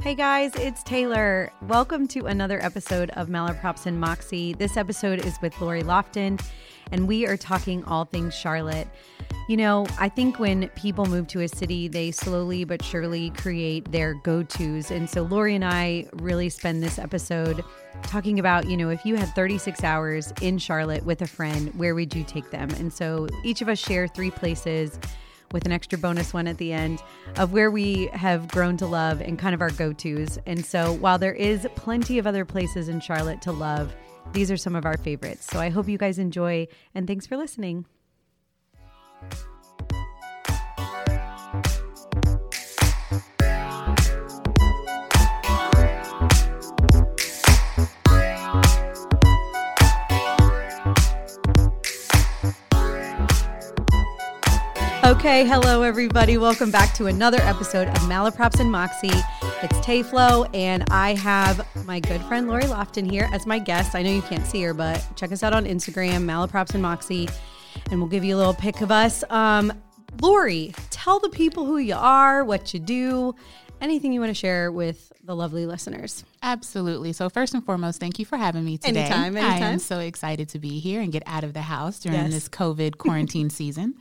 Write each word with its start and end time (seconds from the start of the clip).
Hey 0.00 0.14
guys, 0.14 0.54
it's 0.54 0.84
Taylor. 0.84 1.52
Welcome 1.62 2.06
to 2.08 2.26
another 2.26 2.62
episode 2.64 3.10
of 3.10 3.26
Malaprops 3.26 3.84
and 3.86 4.00
Moxie. 4.00 4.52
This 4.52 4.76
episode 4.76 5.26
is 5.26 5.36
with 5.42 5.60
Lori 5.60 5.82
Lofton, 5.82 6.40
and 6.92 7.08
we 7.08 7.26
are 7.26 7.36
talking 7.36 7.82
all 7.82 8.04
things 8.04 8.32
Charlotte. 8.32 8.86
You 9.48 9.56
know, 9.56 9.88
I 9.98 10.08
think 10.08 10.38
when 10.38 10.68
people 10.76 11.06
move 11.06 11.26
to 11.28 11.40
a 11.40 11.48
city, 11.48 11.88
they 11.88 12.12
slowly 12.12 12.62
but 12.62 12.80
surely 12.84 13.30
create 13.30 13.90
their 13.90 14.14
go 14.14 14.44
tos. 14.44 14.92
And 14.92 15.10
so 15.10 15.22
Lori 15.22 15.56
and 15.56 15.64
I 15.64 16.06
really 16.12 16.48
spend 16.48 16.80
this 16.80 17.00
episode 17.00 17.64
talking 18.04 18.38
about, 18.38 18.68
you 18.68 18.76
know, 18.76 18.90
if 18.90 19.04
you 19.04 19.16
had 19.16 19.34
36 19.34 19.82
hours 19.82 20.32
in 20.40 20.58
Charlotte 20.58 21.04
with 21.04 21.22
a 21.22 21.26
friend, 21.26 21.74
where 21.74 21.96
would 21.96 22.14
you 22.14 22.22
take 22.22 22.52
them? 22.52 22.70
And 22.78 22.92
so 22.92 23.26
each 23.42 23.62
of 23.62 23.68
us 23.68 23.80
share 23.80 24.06
three 24.06 24.30
places 24.30 24.96
with 25.52 25.66
an 25.66 25.72
extra 25.72 25.98
bonus 25.98 26.32
one 26.32 26.46
at 26.46 26.58
the 26.58 26.72
end 26.72 27.02
of 27.36 27.52
where 27.52 27.70
we 27.70 28.06
have 28.08 28.48
grown 28.48 28.76
to 28.78 28.86
love 28.86 29.20
and 29.20 29.38
kind 29.38 29.54
of 29.54 29.60
our 29.60 29.70
go 29.70 29.92
tos. 29.92 30.38
And 30.46 30.64
so 30.64 30.92
while 30.94 31.18
there 31.18 31.32
is 31.32 31.66
plenty 31.74 32.18
of 32.18 32.26
other 32.26 32.44
places 32.44 32.88
in 32.88 33.00
Charlotte 33.00 33.42
to 33.42 33.52
love, 33.52 33.94
these 34.32 34.50
are 34.50 34.56
some 34.56 34.76
of 34.76 34.84
our 34.84 34.96
favorites. 34.96 35.46
So 35.46 35.58
I 35.58 35.68
hope 35.70 35.88
you 35.88 35.98
guys 35.98 36.18
enjoy 36.18 36.68
and 36.94 37.06
thanks 37.06 37.26
for 37.26 37.36
listening. 37.36 37.86
Okay, 55.08 55.46
hello 55.46 55.84
everybody. 55.84 56.36
Welcome 56.36 56.70
back 56.70 56.92
to 56.96 57.06
another 57.06 57.38
episode 57.40 57.88
of 57.88 57.94
Malaprops 58.00 58.60
and 58.60 58.70
Moxie. 58.70 59.08
It's 59.62 59.78
Tayflo, 59.78 60.54
and 60.54 60.84
I 60.90 61.14
have 61.14 61.66
my 61.86 61.98
good 61.98 62.20
friend 62.24 62.46
Lori 62.46 62.64
Lofton 62.64 63.10
here 63.10 63.26
as 63.32 63.46
my 63.46 63.58
guest. 63.58 63.94
I 63.94 64.02
know 64.02 64.10
you 64.10 64.20
can't 64.20 64.44
see 64.46 64.60
her, 64.64 64.74
but 64.74 65.02
check 65.16 65.32
us 65.32 65.42
out 65.42 65.54
on 65.54 65.64
Instagram, 65.64 66.26
Malaprops 66.26 66.74
and 66.74 66.82
Moxie, 66.82 67.26
and 67.90 67.98
we'll 67.98 68.10
give 68.10 68.22
you 68.22 68.36
a 68.36 68.38
little 68.38 68.52
pic 68.52 68.82
of 68.82 68.90
us. 68.90 69.24
Um, 69.30 69.72
Lori, 70.20 70.74
tell 70.90 71.18
the 71.18 71.30
people 71.30 71.64
who 71.64 71.78
you 71.78 71.96
are, 71.96 72.44
what 72.44 72.74
you 72.74 72.78
do, 72.78 73.34
anything 73.80 74.12
you 74.12 74.20
want 74.20 74.30
to 74.30 74.34
share 74.34 74.70
with 74.70 75.12
the 75.22 75.34
lovely 75.34 75.66
listeners. 75.66 76.24
Absolutely. 76.42 77.12
So 77.12 77.28
first 77.28 77.54
and 77.54 77.64
foremost, 77.64 78.00
thank 78.00 78.18
you 78.18 78.24
for 78.24 78.36
having 78.36 78.64
me 78.64 78.78
today. 78.78 79.00
Anytime, 79.00 79.36
anytime. 79.36 79.62
I 79.62 79.66
am 79.66 79.78
so 79.78 79.98
excited 79.98 80.48
to 80.50 80.58
be 80.58 80.78
here 80.78 81.00
and 81.00 81.12
get 81.12 81.22
out 81.26 81.44
of 81.44 81.52
the 81.52 81.62
house 81.62 81.98
during 81.98 82.18
yes. 82.18 82.32
this 82.32 82.48
COVID 82.48 82.96
quarantine 82.96 83.50
season. 83.60 83.94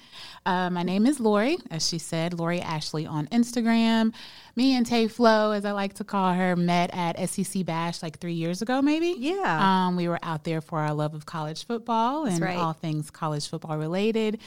Uh, 0.46 0.70
my 0.70 0.84
name 0.84 1.06
is 1.06 1.20
Lori, 1.20 1.58
as 1.70 1.88
she 1.88 1.98
said, 1.98 2.34
Lori 2.34 2.62
Ashley 2.62 3.06
on 3.06 3.28
Instagram. 3.28 4.14
Me 4.56 4.76
and 4.76 4.86
Tay 4.86 5.08
Flo, 5.08 5.52
as 5.52 5.66
I 5.66 5.72
like 5.72 5.96
to 5.96 6.04
call 6.04 6.34
her, 6.34 6.56
met 6.56 6.90
at 6.94 7.30
SEC 7.30 7.66
Bash 7.66 8.02
like 8.02 8.20
three 8.20 8.34
years 8.34 8.62
ago, 8.62 8.82
maybe. 8.82 9.16
Yeah. 9.18 9.88
Um, 9.88 9.96
we 9.96 10.08
were 10.08 10.20
out 10.24 10.46
there 10.46 10.62
for 10.62 10.80
our 10.80 10.94
love 10.94 11.14
of 11.14 11.26
college 11.26 11.66
football 11.66 12.26
and 12.26 12.40
right. 12.40 12.58
all 12.58 12.74
things 12.74 13.12
college 13.12 13.48
football 13.50 13.78
related, 13.78 14.40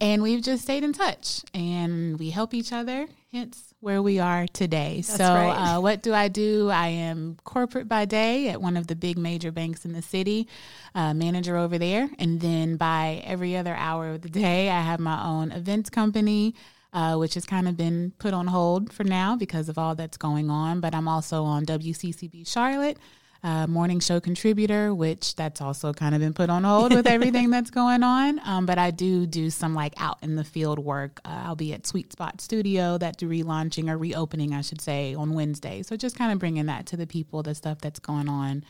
and 0.00 0.22
we've 0.22 0.42
just 0.42 0.62
stayed 0.62 0.84
in 0.84 0.92
touch 0.92 1.42
and 1.52 2.18
we 2.18 2.30
help 2.30 2.54
each 2.54 2.72
other. 2.72 3.08
Hence 3.32 3.67
where 3.80 4.02
we 4.02 4.18
are 4.18 4.46
today. 4.48 4.96
That's 4.96 5.16
so, 5.16 5.34
right. 5.34 5.76
uh, 5.76 5.80
what 5.80 6.02
do 6.02 6.12
I 6.12 6.28
do? 6.28 6.68
I 6.68 6.88
am 6.88 7.36
corporate 7.44 7.88
by 7.88 8.06
day 8.06 8.48
at 8.48 8.60
one 8.60 8.76
of 8.76 8.88
the 8.88 8.96
big 8.96 9.16
major 9.16 9.52
banks 9.52 9.84
in 9.84 9.92
the 9.92 10.02
city, 10.02 10.48
uh, 10.94 11.14
manager 11.14 11.56
over 11.56 11.78
there. 11.78 12.10
And 12.18 12.40
then 12.40 12.76
by 12.76 13.22
every 13.24 13.56
other 13.56 13.74
hour 13.74 14.10
of 14.10 14.22
the 14.22 14.28
day, 14.28 14.68
I 14.68 14.80
have 14.80 14.98
my 14.98 15.24
own 15.24 15.52
events 15.52 15.90
company. 15.90 16.54
Uh, 16.90 17.18
which 17.18 17.34
has 17.34 17.44
kind 17.44 17.68
of 17.68 17.76
been 17.76 18.14
put 18.18 18.32
on 18.32 18.46
hold 18.46 18.90
for 18.94 19.04
now 19.04 19.36
because 19.36 19.68
of 19.68 19.76
all 19.76 19.94
that's 19.94 20.16
going 20.16 20.48
on. 20.48 20.80
But 20.80 20.94
I'm 20.94 21.06
also 21.06 21.44
on 21.44 21.66
WCCB 21.66 22.48
Charlotte, 22.48 22.96
uh, 23.42 23.66
morning 23.66 24.00
show 24.00 24.18
contributor, 24.20 24.92
which 24.92 25.36
that's 25.36 25.60
also 25.60 25.92
kind 25.92 26.14
of 26.14 26.20
been 26.20 26.34
put 26.34 26.50
on 26.50 26.64
hold 26.64 26.92
with 26.92 27.06
everything 27.06 27.50
that's 27.52 27.70
going 27.70 28.02
on. 28.02 28.40
Um, 28.44 28.66
but 28.66 28.78
I 28.78 28.90
do 28.90 29.26
do 29.26 29.50
some 29.50 29.74
like 29.74 29.94
out 29.96 30.18
in 30.22 30.36
the 30.36 30.44
field 30.44 30.78
work. 30.78 31.20
Uh, 31.24 31.44
I'll 31.46 31.56
be 31.56 31.72
at 31.72 31.86
Sweet 31.86 32.12
Spot 32.12 32.40
Studio 32.40 32.98
that's 32.98 33.22
relaunching 33.22 33.88
or 33.88 33.96
reopening, 33.96 34.54
I 34.54 34.62
should 34.62 34.80
say, 34.80 35.14
on 35.14 35.34
Wednesday. 35.34 35.82
So 35.82 35.96
just 35.96 36.18
kind 36.18 36.32
of 36.32 36.38
bringing 36.38 36.66
that 36.66 36.86
to 36.86 36.96
the 36.96 37.06
people, 37.06 37.42
the 37.42 37.54
stuff 37.54 37.78
that's 37.80 38.00
going 38.00 38.28
on 38.28 38.64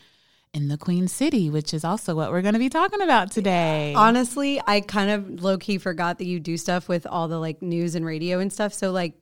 in 0.53 0.67
the 0.67 0.77
Queen 0.77 1.07
City, 1.07 1.49
which 1.49 1.73
is 1.73 1.83
also 1.83 2.15
what 2.15 2.31
we're 2.31 2.41
going 2.41 2.53
to 2.53 2.59
be 2.59 2.69
talking 2.69 3.01
about 3.01 3.31
today. 3.31 3.93
Honestly, 3.95 4.61
I 4.65 4.81
kind 4.81 5.09
of 5.09 5.43
low 5.43 5.57
key 5.57 5.77
forgot 5.77 6.17
that 6.19 6.25
you 6.25 6.39
do 6.39 6.57
stuff 6.57 6.87
with 6.87 7.05
all 7.05 7.27
the 7.27 7.39
like 7.39 7.61
news 7.61 7.95
and 7.95 8.05
radio 8.05 8.39
and 8.39 8.51
stuff. 8.51 8.73
So 8.73 8.91
like 8.91 9.13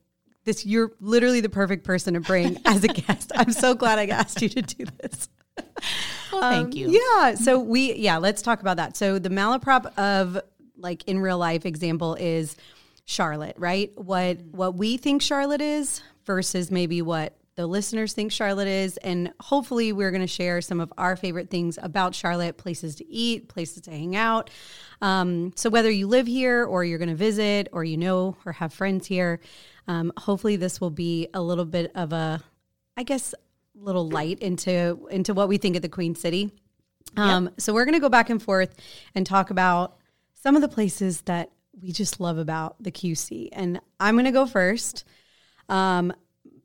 this, 0.45 0.65
you're 0.65 0.91
literally 0.99 1.41
the 1.41 1.49
perfect 1.49 1.83
person 1.83 2.15
to 2.15 2.21
bring 2.21 2.57
as 2.65 2.83
a 2.83 2.87
guest. 2.87 3.31
I'm 3.35 3.51
so 3.51 3.75
glad 3.75 3.99
I 3.99 4.07
asked 4.07 4.41
you 4.41 4.49
to 4.49 4.61
do 4.61 4.85
this. 5.01 5.29
Well, 6.29 6.41
thank 6.41 6.67
um, 6.67 6.71
you. 6.73 6.89
Yeah. 6.89 7.35
So 7.35 7.57
we, 7.57 7.93
yeah, 7.93 8.17
let's 8.17 8.41
talk 8.41 8.59
about 8.59 8.75
that. 8.75 8.97
So 8.97 9.17
the 9.17 9.29
malaprop 9.29 9.97
of 9.97 10.37
like 10.77 11.07
in 11.07 11.19
real 11.19 11.37
life 11.37 11.65
example 11.65 12.15
is 12.15 12.57
Charlotte, 13.05 13.55
right? 13.57 13.97
What 13.97 14.41
what 14.51 14.75
we 14.75 14.97
think 14.97 15.21
Charlotte 15.21 15.61
is 15.61 16.01
versus 16.25 16.69
maybe 16.69 17.01
what 17.01 17.37
the 17.57 17.65
listeners 17.65 18.13
think 18.13 18.31
Charlotte 18.31 18.67
is. 18.67 18.97
And 18.97 19.33
hopefully, 19.39 19.91
we're 19.91 20.11
going 20.11 20.21
to 20.21 20.27
share 20.27 20.61
some 20.61 20.79
of 20.79 20.93
our 20.97 21.15
favorite 21.15 21.49
things 21.49 21.77
about 21.81 22.13
Charlotte 22.13 22.57
places 22.57 22.95
to 22.95 23.07
eat, 23.09 23.49
places 23.49 23.81
to 23.83 23.91
hang 23.91 24.15
out. 24.15 24.49
Um, 25.01 25.53
so, 25.55 25.69
whether 25.69 25.89
you 25.89 26.07
live 26.07 26.27
here 26.27 26.63
or 26.63 26.85
you're 26.85 26.99
going 26.99 27.09
to 27.09 27.15
visit 27.15 27.67
or 27.71 27.83
you 27.83 27.97
know 27.97 28.37
or 28.45 28.51
have 28.53 28.73
friends 28.73 29.07
here, 29.07 29.39
um, 29.87 30.13
hopefully, 30.17 30.55
this 30.55 30.79
will 30.79 30.91
be 30.91 31.27
a 31.33 31.41
little 31.41 31.65
bit 31.65 31.91
of 31.95 32.13
a, 32.13 32.43
I 32.95 33.03
guess, 33.03 33.33
little 33.79 34.09
light 34.09 34.39
into 34.39 35.07
into 35.11 35.33
what 35.33 35.47
we 35.47 35.57
think 35.57 35.75
of 35.75 35.81
the 35.81 35.89
Queen 35.89 36.15
City. 36.15 36.51
Um, 37.15 37.45
yep. 37.45 37.61
So 37.61 37.73
we're 37.73 37.85
going 37.85 37.93
to 37.93 37.99
go 37.99 38.09
back 38.09 38.29
and 38.29 38.41
forth 38.41 38.75
and 39.15 39.25
talk 39.25 39.49
about 39.49 39.97
some 40.33 40.55
of 40.55 40.61
the 40.61 40.67
places 40.67 41.21
that 41.21 41.51
we 41.81 41.91
just 41.91 42.19
love 42.19 42.37
about 42.37 42.81
the 42.81 42.91
QC. 42.91 43.49
And 43.51 43.79
I'm 43.99 44.15
going 44.15 44.25
to 44.25 44.31
go 44.31 44.45
first. 44.45 45.03
Um, 45.69 46.13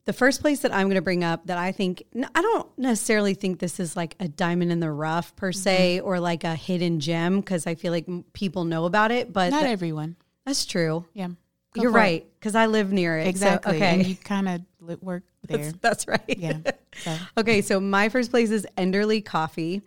the 0.05 0.13
first 0.13 0.41
place 0.41 0.59
that 0.61 0.73
I'm 0.73 0.87
going 0.87 0.95
to 0.95 1.01
bring 1.01 1.23
up 1.23 1.47
that 1.47 1.57
I 1.57 1.71
think 1.71 2.03
I 2.13 2.41
don't 2.41 2.77
necessarily 2.77 3.35
think 3.35 3.59
this 3.59 3.79
is 3.79 3.95
like 3.95 4.15
a 4.19 4.27
diamond 4.27 4.71
in 4.71 4.79
the 4.79 4.91
rough 4.91 5.35
per 5.35 5.51
se 5.51 5.97
mm-hmm. 5.97 6.07
or 6.07 6.19
like 6.19 6.43
a 6.43 6.55
hidden 6.55 6.99
gem 6.99 7.39
because 7.39 7.65
I 7.65 7.75
feel 7.75 7.93
like 7.93 8.05
people 8.33 8.65
know 8.65 8.85
about 8.85 9.11
it, 9.11 9.31
but 9.31 9.51
not 9.51 9.65
everyone. 9.65 10.17
That's 10.45 10.65
true. 10.65 11.05
Yeah. 11.13 11.29
Go 11.73 11.83
You're 11.83 11.91
right 11.91 12.27
because 12.39 12.53
I 12.53 12.67
live 12.67 12.91
near 12.91 13.17
it. 13.17 13.27
Exactly. 13.27 13.71
So, 13.71 13.75
okay. 13.77 13.93
And 13.93 14.05
you 14.05 14.15
kind 14.15 14.47
of 14.49 14.61
work 15.01 15.23
there. 15.47 15.57
That's, 15.57 15.77
that's 15.79 16.07
right. 16.07 16.37
Yeah. 16.37 16.59
So. 16.97 17.17
okay. 17.37 17.61
So 17.61 17.79
my 17.79 18.09
first 18.09 18.31
place 18.31 18.51
is 18.51 18.65
Enderly 18.77 19.23
Coffee. 19.23 19.81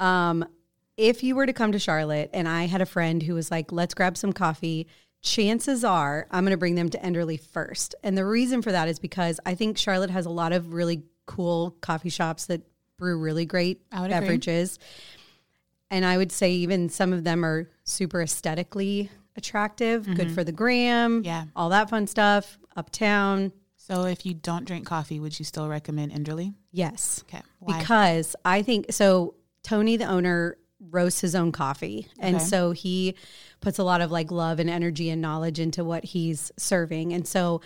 Um, 0.00 0.44
if 0.96 1.22
you 1.22 1.36
were 1.36 1.46
to 1.46 1.52
come 1.52 1.72
to 1.72 1.78
Charlotte 1.78 2.30
and 2.34 2.48
I 2.48 2.66
had 2.66 2.80
a 2.80 2.86
friend 2.86 3.22
who 3.22 3.34
was 3.34 3.50
like, 3.50 3.70
let's 3.70 3.94
grab 3.94 4.16
some 4.16 4.32
coffee, 4.32 4.88
chances 5.22 5.84
are 5.84 6.26
I'm 6.30 6.44
going 6.44 6.52
to 6.52 6.58
bring 6.58 6.74
them 6.74 6.88
to 6.90 6.98
Enderly 6.98 7.40
first. 7.40 7.94
And 8.02 8.18
the 8.18 8.24
reason 8.24 8.62
for 8.62 8.72
that 8.72 8.88
is 8.88 8.98
because 8.98 9.38
I 9.46 9.54
think 9.54 9.78
Charlotte 9.78 10.10
has 10.10 10.26
a 10.26 10.30
lot 10.30 10.52
of 10.52 10.72
really 10.72 11.02
cool 11.26 11.76
coffee 11.80 12.08
shops 12.08 12.46
that 12.46 12.62
brew 12.96 13.18
really 13.18 13.46
great 13.46 13.88
beverages. 13.90 14.76
Agree. 14.76 15.14
And 15.90 16.04
I 16.04 16.16
would 16.16 16.32
say 16.32 16.52
even 16.52 16.88
some 16.88 17.12
of 17.12 17.24
them 17.24 17.44
are 17.44 17.70
super 17.84 18.20
aesthetically 18.20 19.10
attractive, 19.36 20.02
mm-hmm. 20.02 20.14
good 20.14 20.32
for 20.32 20.44
the 20.44 20.52
gram, 20.52 21.22
yeah, 21.24 21.44
all 21.56 21.70
that 21.70 21.88
fun 21.88 22.06
stuff. 22.06 22.58
Uptown. 22.76 23.52
So, 23.88 24.04
if 24.04 24.26
you 24.26 24.34
don't 24.34 24.66
drink 24.66 24.86
coffee, 24.86 25.18
would 25.18 25.38
you 25.38 25.46
still 25.46 25.66
recommend 25.66 26.12
Enderly? 26.12 26.52
Yes. 26.72 27.24
Okay. 27.26 27.42
Why? 27.60 27.78
Because 27.78 28.36
I 28.44 28.60
think 28.60 28.92
so. 28.92 29.34
Tony, 29.62 29.96
the 29.96 30.04
owner, 30.04 30.58
roasts 30.90 31.22
his 31.22 31.34
own 31.34 31.52
coffee, 31.52 32.06
and 32.18 32.36
okay. 32.36 32.44
so 32.44 32.72
he 32.72 33.14
puts 33.60 33.78
a 33.78 33.82
lot 33.82 34.02
of 34.02 34.10
like 34.10 34.30
love 34.30 34.58
and 34.58 34.68
energy 34.68 35.08
and 35.08 35.22
knowledge 35.22 35.58
into 35.58 35.84
what 35.84 36.04
he's 36.04 36.52
serving, 36.58 37.12
and 37.12 37.26
so. 37.26 37.60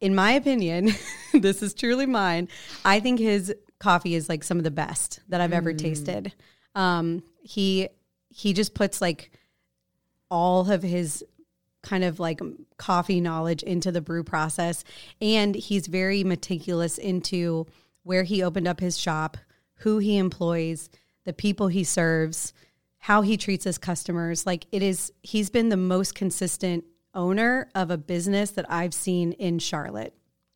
In 0.00 0.14
my 0.14 0.32
opinion, 0.32 0.92
this 1.34 1.62
is 1.62 1.74
truly 1.74 2.06
mine. 2.06 2.48
I 2.86 3.00
think 3.00 3.18
his 3.18 3.54
coffee 3.78 4.14
is 4.14 4.30
like 4.30 4.42
some 4.42 4.56
of 4.56 4.64
the 4.64 4.70
best 4.70 5.20
that 5.28 5.42
I've 5.42 5.50
mm. 5.50 5.56
ever 5.56 5.74
tasted. 5.74 6.32
Um, 6.74 7.22
he 7.42 7.90
he 8.30 8.54
just 8.54 8.72
puts 8.72 9.02
like 9.02 9.30
all 10.30 10.70
of 10.70 10.82
his 10.82 11.22
kind 11.82 12.04
of 12.04 12.20
like 12.20 12.40
coffee 12.76 13.20
knowledge 13.20 13.62
into 13.62 13.90
the 13.90 14.00
brew 14.00 14.22
process. 14.22 14.84
And 15.20 15.54
he's 15.54 15.86
very 15.86 16.24
meticulous 16.24 16.98
into 16.98 17.66
where 18.02 18.24
he 18.24 18.42
opened 18.42 18.68
up 18.68 18.80
his 18.80 18.98
shop, 18.98 19.36
who 19.76 19.98
he 19.98 20.18
employs, 20.18 20.90
the 21.24 21.32
people 21.32 21.68
he 21.68 21.84
serves, 21.84 22.52
how 22.98 23.22
he 23.22 23.36
treats 23.36 23.64
his 23.64 23.78
customers. 23.78 24.46
Like 24.46 24.66
it 24.72 24.82
is, 24.82 25.12
he's 25.22 25.50
been 25.50 25.68
the 25.68 25.76
most 25.76 26.14
consistent 26.14 26.84
owner 27.14 27.68
of 27.74 27.90
a 27.90 27.98
business 27.98 28.50
that 28.52 28.70
I've 28.70 28.94
seen 28.94 29.32
in 29.32 29.58
Charlotte. 29.58 30.14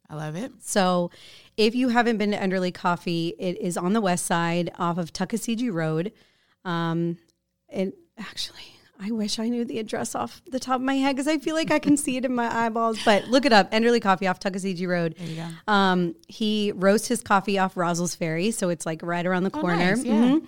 I 0.09 0.17
love 0.17 0.37
it. 0.37 0.53
So, 0.61 1.11
if 1.56 1.75
you 1.75 1.88
haven't 1.88 2.19
been 2.19 2.32
to 2.32 2.37
Enderly 2.37 2.73
Coffee, 2.75 3.35
it 3.38 3.59
is 3.59 3.76
on 3.76 3.94
the 3.94 4.00
west 4.00 4.26
side 4.26 4.71
off 4.79 4.99
of 4.99 5.12
Tuckaseegee 5.12 5.73
Road. 5.73 6.12
Um, 6.65 7.19
and 7.71 7.93
actually, 8.19 8.76
I 9.00 9.11
wish 9.11 9.38
I 9.38 9.49
knew 9.49 9.64
the 9.64 9.79
address 9.81 10.14
off 10.14 10.41
the 10.50 10.61
top 10.61 10.76
of 10.76 10.82
my 10.82 10.94
head 10.94 11.17
because 11.17 11.26
I 11.29 11.38
feel 11.38 11.55
like 11.55 11.70
I 11.70 11.79
can 11.79 11.96
see 11.96 12.17
it 12.17 12.25
in 12.25 12.35
my 12.35 12.67
eyeballs. 12.67 12.99
But 13.05 13.26
look 13.29 13.44
it 13.44 13.52
up, 13.52 13.70
Enderly 13.73 14.00
Coffee 14.00 14.26
off 14.26 14.38
Tuckaseegee 14.41 14.87
Road. 14.87 15.17
There 15.19 15.26
you 15.26 15.37
go. 15.37 15.49
Um, 15.73 16.14
he 16.29 16.73
roasts 16.75 17.08
his 17.08 17.23
coffee 17.23 17.58
off 17.58 17.75
Rozzelles 17.75 18.17
Ferry, 18.17 18.50
so 18.50 18.69
it's 18.69 18.87
like 18.87 19.02
right 19.02 19.26
around 19.26 19.44
the 19.44 19.50
corner. 19.50 19.75
Oh, 19.75 19.94
nice, 19.96 20.05
yeah. 20.05 20.12
Mhm. 20.14 20.46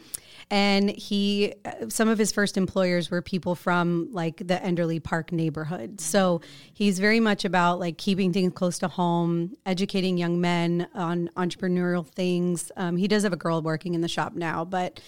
And 0.49 0.91
he, 0.91 1.55
uh, 1.65 1.89
some 1.89 2.09
of 2.09 2.19
his 2.19 2.31
first 2.31 2.57
employers 2.57 3.11
were 3.11 3.21
people 3.21 3.57
from 3.57 4.11
like 4.13 4.37
the 4.37 4.55
Enderly 4.55 5.03
Park 5.03 5.33
neighborhood. 5.33 6.01
So 6.01 6.41
he's 6.73 7.01
very 7.01 7.19
much 7.19 7.45
about 7.45 7.81
like 7.81 7.99
keeping 7.99 8.33
things 8.33 8.53
close 8.55 8.79
to 8.79 8.87
home, 8.87 9.57
educating 9.67 10.17
young 10.19 10.41
men 10.41 10.87
on 10.95 11.31
entrepreneurial 11.37 12.07
things. 12.07 12.71
Um, 12.77 12.97
he 12.97 13.09
does 13.09 13.25
have 13.25 13.33
a 13.33 13.37
girl 13.37 13.61
working 13.61 13.95
in 13.95 14.03
the 14.03 14.09
shop 14.09 14.35
now, 14.37 14.65
but 14.65 15.01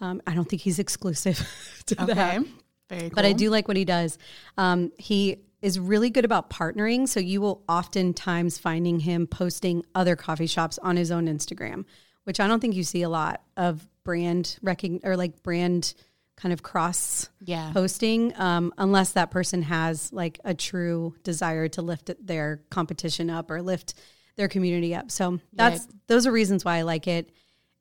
um, 0.00 0.22
I 0.28 0.34
don't 0.34 0.48
think 0.48 0.62
he's 0.62 0.78
exclusive 0.78 1.44
to 1.86 1.96
that 1.96 2.10
Okay. 2.10 2.48
Very 2.88 3.02
cool. 3.02 3.10
but 3.14 3.24
I 3.24 3.32
do 3.32 3.50
like 3.50 3.68
what 3.68 3.76
he 3.76 3.84
does. 3.84 4.18
Um, 4.56 4.92
he 4.98 5.38
is 5.60 5.78
really 5.78 6.10
good 6.10 6.24
about 6.24 6.50
partnering, 6.50 7.08
so 7.08 7.20
you 7.20 7.40
will 7.40 7.62
oftentimes 7.68 8.58
finding 8.58 9.00
him 9.00 9.26
posting 9.26 9.84
other 9.94 10.16
coffee 10.16 10.46
shops 10.46 10.78
on 10.78 10.96
his 10.96 11.10
own 11.10 11.26
Instagram, 11.26 11.84
which 12.24 12.40
I 12.40 12.46
don't 12.46 12.60
think 12.60 12.74
you 12.74 12.84
see 12.84 13.02
a 13.02 13.08
lot 13.08 13.42
of 13.56 13.86
brand 14.04 14.58
recogn 14.64 15.00
or 15.04 15.16
like 15.16 15.42
brand 15.42 15.94
kind 16.36 16.52
of 16.52 16.62
cross 16.62 17.28
Yeah. 17.44 17.72
posting, 17.72 18.32
um, 18.40 18.72
unless 18.78 19.12
that 19.14 19.32
person 19.32 19.62
has 19.62 20.12
like 20.12 20.38
a 20.44 20.54
true 20.54 21.14
desire 21.24 21.66
to 21.70 21.82
lift 21.82 22.12
their 22.24 22.60
competition 22.70 23.28
up 23.28 23.50
or 23.50 23.60
lift 23.60 23.94
their 24.36 24.46
community 24.46 24.94
up. 24.94 25.10
So 25.10 25.40
that's 25.52 25.88
those 26.06 26.28
are 26.28 26.32
reasons 26.32 26.64
why 26.64 26.76
I 26.76 26.82
like 26.82 27.08
it. 27.08 27.30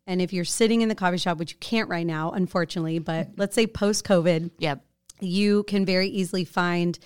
And 0.07 0.21
if 0.21 0.33
you're 0.33 0.43
sitting 0.45 0.81
in 0.81 0.89
the 0.89 0.95
coffee 0.95 1.17
shop, 1.17 1.37
which 1.37 1.51
you 1.51 1.57
can't 1.59 1.87
right 1.89 2.07
now, 2.07 2.31
unfortunately, 2.31 2.97
but 2.97 3.29
let's 3.37 3.53
say 3.53 3.67
post 3.67 4.03
COVID, 4.05 4.49
Yep. 4.57 4.83
You 5.19 5.63
can 5.63 5.85
very 5.85 6.07
easily 6.09 6.45
find 6.45 6.97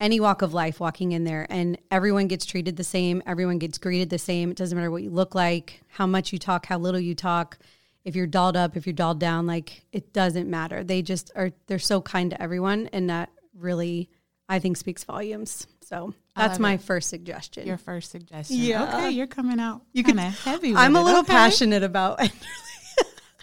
any 0.00 0.18
walk 0.20 0.42
of 0.42 0.52
life 0.52 0.80
walking 0.80 1.12
in 1.12 1.24
there 1.24 1.46
and 1.50 1.78
everyone 1.90 2.26
gets 2.26 2.44
treated 2.44 2.76
the 2.76 2.84
same 2.84 3.22
everyone 3.26 3.58
gets 3.58 3.78
greeted 3.78 4.10
the 4.10 4.18
same 4.18 4.50
it 4.50 4.56
doesn't 4.56 4.76
matter 4.76 4.90
what 4.90 5.02
you 5.02 5.10
look 5.10 5.34
like 5.34 5.80
how 5.88 6.06
much 6.06 6.32
you 6.32 6.38
talk 6.38 6.66
how 6.66 6.76
little 6.76 6.98
you 7.00 7.14
talk 7.14 7.58
if 8.04 8.14
you're 8.16 8.26
dolled 8.26 8.56
up 8.56 8.76
if 8.76 8.86
you're 8.86 8.92
dolled 8.92 9.20
down 9.20 9.46
like 9.46 9.84
it 9.92 10.12
doesn't 10.12 10.50
matter 10.50 10.82
they 10.82 11.00
just 11.00 11.30
are 11.36 11.52
they're 11.68 11.78
so 11.78 12.00
kind 12.00 12.30
to 12.32 12.42
everyone 12.42 12.88
and 12.92 13.08
that 13.08 13.30
really 13.56 14.10
i 14.48 14.58
think 14.58 14.76
speaks 14.76 15.04
volumes 15.04 15.66
so 15.80 16.12
that's 16.34 16.54
love 16.54 16.60
my 16.60 16.76
first 16.76 17.08
suggestion 17.08 17.64
Your 17.66 17.76
first 17.78 18.10
suggestion. 18.10 18.56
Yeah. 18.56 18.96
Okay, 18.96 19.10
you're 19.10 19.28
coming 19.28 19.60
out 19.60 19.82
You 19.92 20.02
kind 20.02 20.18
could- 20.18 20.26
of 20.26 20.40
heavy. 20.40 20.74
I'm 20.74 20.96
a 20.96 21.02
little 21.02 21.20
Okay. 21.20 21.32
passionate 21.32 21.84
about 21.84 22.18